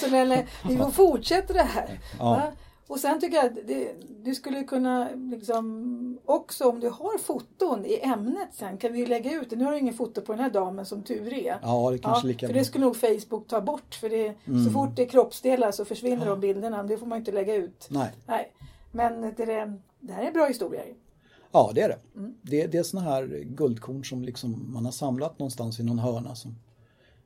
Så 0.00 0.10
Lelle, 0.10 0.46
vi 0.68 0.76
får 0.76 0.90
fortsätta 0.90 1.52
det 1.52 1.62
här. 1.62 2.00
Ja. 2.18 2.52
Och 2.90 2.98
sen 2.98 3.20
tycker 3.20 3.36
jag 3.36 3.46
att 3.46 3.66
det, 3.66 3.94
du 4.22 4.34
skulle 4.34 4.64
kunna 4.64 5.08
liksom 5.14 6.18
också 6.24 6.68
om 6.68 6.80
du 6.80 6.88
har 6.88 7.18
foton 7.18 7.84
i 7.86 8.00
ämnet 8.02 8.48
sen 8.52 8.78
kan 8.78 8.92
vi 8.92 9.06
lägga 9.06 9.32
ut 9.40 9.50
det. 9.50 9.56
Nu 9.56 9.64
har 9.64 9.72
du 9.72 9.78
ingen 9.78 9.94
foto 9.94 10.20
på 10.20 10.32
den 10.32 10.40
här 10.40 10.50
damen 10.50 10.86
som 10.86 11.02
tur 11.02 11.32
är. 11.32 11.58
Ja, 11.62 11.90
det 11.90 11.98
kanske 11.98 12.26
ja, 12.26 12.28
lika 12.28 12.46
För 12.46 12.54
det 12.54 12.64
skulle 12.64 12.84
nog 12.84 12.96
Facebook 12.96 13.48
ta 13.48 13.60
bort. 13.60 13.94
För 13.94 14.08
det, 14.08 14.34
mm. 14.44 14.64
så 14.64 14.70
fort 14.70 14.96
det 14.96 15.02
är 15.02 15.08
kroppsdelar 15.08 15.72
så 15.72 15.84
försvinner 15.84 16.26
ja. 16.26 16.30
de 16.30 16.40
bilderna. 16.40 16.82
Det 16.82 16.98
får 16.98 17.06
man 17.06 17.18
inte 17.18 17.32
lägga 17.32 17.54
ut. 17.54 17.86
Nej. 17.90 18.12
Nej. 18.26 18.52
Men 18.92 19.20
det, 19.20 19.78
det 20.00 20.12
här 20.12 20.22
är 20.22 20.32
bra 20.32 20.46
historier. 20.46 20.94
Ja, 21.52 21.70
det 21.74 21.80
är 21.80 21.88
det. 21.88 22.18
Mm. 22.18 22.34
Det, 22.42 22.66
det 22.66 22.78
är 22.78 22.82
såna 22.82 23.02
här 23.02 23.44
guldkorn 23.44 24.04
som 24.04 24.24
liksom 24.24 24.72
man 24.72 24.84
har 24.84 24.92
samlat 24.92 25.38
någonstans 25.38 25.80
i 25.80 25.82
någon 25.82 25.98
hörna 25.98 26.34
som 26.34 26.54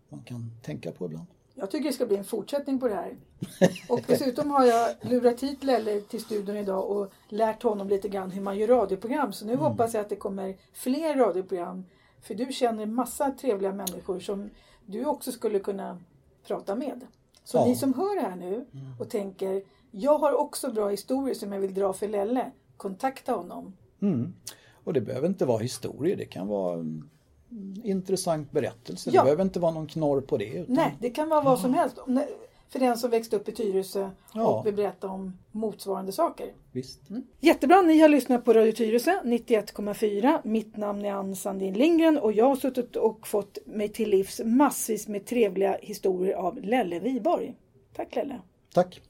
man 0.09 0.22
kan 0.22 0.50
tänka 0.62 0.92
på 0.92 1.07
ibland. 1.07 1.27
Jag 1.55 1.71
tycker 1.71 1.85
det 1.85 1.93
ska 1.93 2.07
bli 2.07 2.17
en 2.17 2.25
fortsättning 2.25 2.81
på 2.81 2.88
det 2.88 2.95
här. 2.95 3.17
Och 3.88 4.01
dessutom 4.07 4.51
har 4.51 4.64
jag 4.64 4.97
lurat 5.01 5.43
hit 5.43 5.64
Lelle 5.64 6.01
till 6.01 6.21
studion 6.21 6.57
idag 6.57 6.90
och 6.90 7.12
lärt 7.29 7.62
honom 7.62 7.88
lite 7.88 8.09
grann 8.09 8.31
hur 8.31 8.43
man 8.43 8.59
gör 8.59 8.69
radioprogram. 8.69 9.33
Så 9.33 9.47
nu 9.47 9.53
mm. 9.53 9.64
hoppas 9.64 9.95
jag 9.95 10.01
att 10.01 10.09
det 10.09 10.17
kommer 10.17 10.57
fler 10.73 11.17
radioprogram. 11.17 11.85
För 12.23 12.35
du 12.35 12.53
känner 12.53 12.87
massa 12.87 13.31
trevliga 13.31 13.73
människor 13.73 14.21
som 14.21 14.51
du 14.87 15.05
också 15.05 15.33
skulle 15.33 15.59
kunna 15.59 15.99
prata 16.47 16.75
med. 16.75 17.07
Så 17.45 17.57
ja. 17.59 17.64
ni 17.67 17.77
som 17.77 17.95
hör 17.95 18.14
det 18.14 18.27
här 18.27 18.37
nu 18.37 18.55
mm. 18.55 19.01
och 19.01 19.11
tänker 19.11 19.62
jag 19.90 20.19
har 20.19 20.33
också 20.33 20.73
bra 20.73 20.88
historier 20.88 21.35
som 21.35 21.53
jag 21.53 21.61
vill 21.61 21.75
dra 21.75 21.93
för 21.93 22.09
Lelle. 22.09 22.51
Kontakta 22.77 23.33
honom. 23.33 23.77
Mm. 24.03 24.35
Och 24.85 24.93
det 24.93 25.01
behöver 25.01 25.29
inte 25.29 25.47
vara 25.47 25.59
historier, 25.59 26.17
det 26.17 26.25
kan 26.25 26.47
vara 26.47 26.85
intressant 27.85 28.53
berättelse. 28.53 29.11
Ja. 29.12 29.21
Det 29.21 29.25
behöver 29.25 29.43
inte 29.43 29.61
vara 29.61 29.73
någon 29.73 29.87
knorr 29.87 30.21
på 30.21 30.37
det. 30.37 30.49
Utan... 30.49 30.75
Nej, 30.75 30.97
det 31.01 31.11
kan 31.11 31.29
vara 31.29 31.40
vad 31.40 31.59
som 31.59 31.75
helst. 31.75 31.99
För 32.69 32.79
den 32.79 32.99
som 32.99 33.11
växte 33.11 33.37
upp 33.37 33.49
i 33.49 33.53
Tyresö 33.53 34.11
ja. 34.35 34.47
och 34.47 34.67
vill 34.67 34.75
berätta 34.75 35.09
om 35.09 35.38
motsvarande 35.53 36.12
saker. 36.12 36.53
Visst. 36.73 37.11
Mm. 37.11 37.23
Jättebra, 37.40 37.83
ni 37.83 38.01
har 38.01 38.09
lyssnat 38.09 38.45
på 38.45 38.53
Radio 38.53 38.73
Tyresö 38.73 39.11
91,4. 39.25 40.40
Mitt 40.45 40.77
namn 40.77 41.05
är 41.05 41.12
Ann 41.12 41.37
Sandin 41.37 41.75
Lindgren 41.75 42.19
och 42.19 42.33
jag 42.33 42.45
har 42.45 42.57
suttit 42.57 42.97
och 42.97 43.29
fått 43.29 43.59
mig 43.67 43.88
till 43.88 44.11
livs 44.11 44.40
massvis 44.45 45.09
med 45.09 45.27
trevliga 45.27 45.79
historier 45.83 46.35
av 46.35 46.59
Lelle 46.62 46.99
Viborg. 46.99 47.55
Tack 47.97 48.14
Lelle! 48.17 48.40
Tack! 48.75 49.01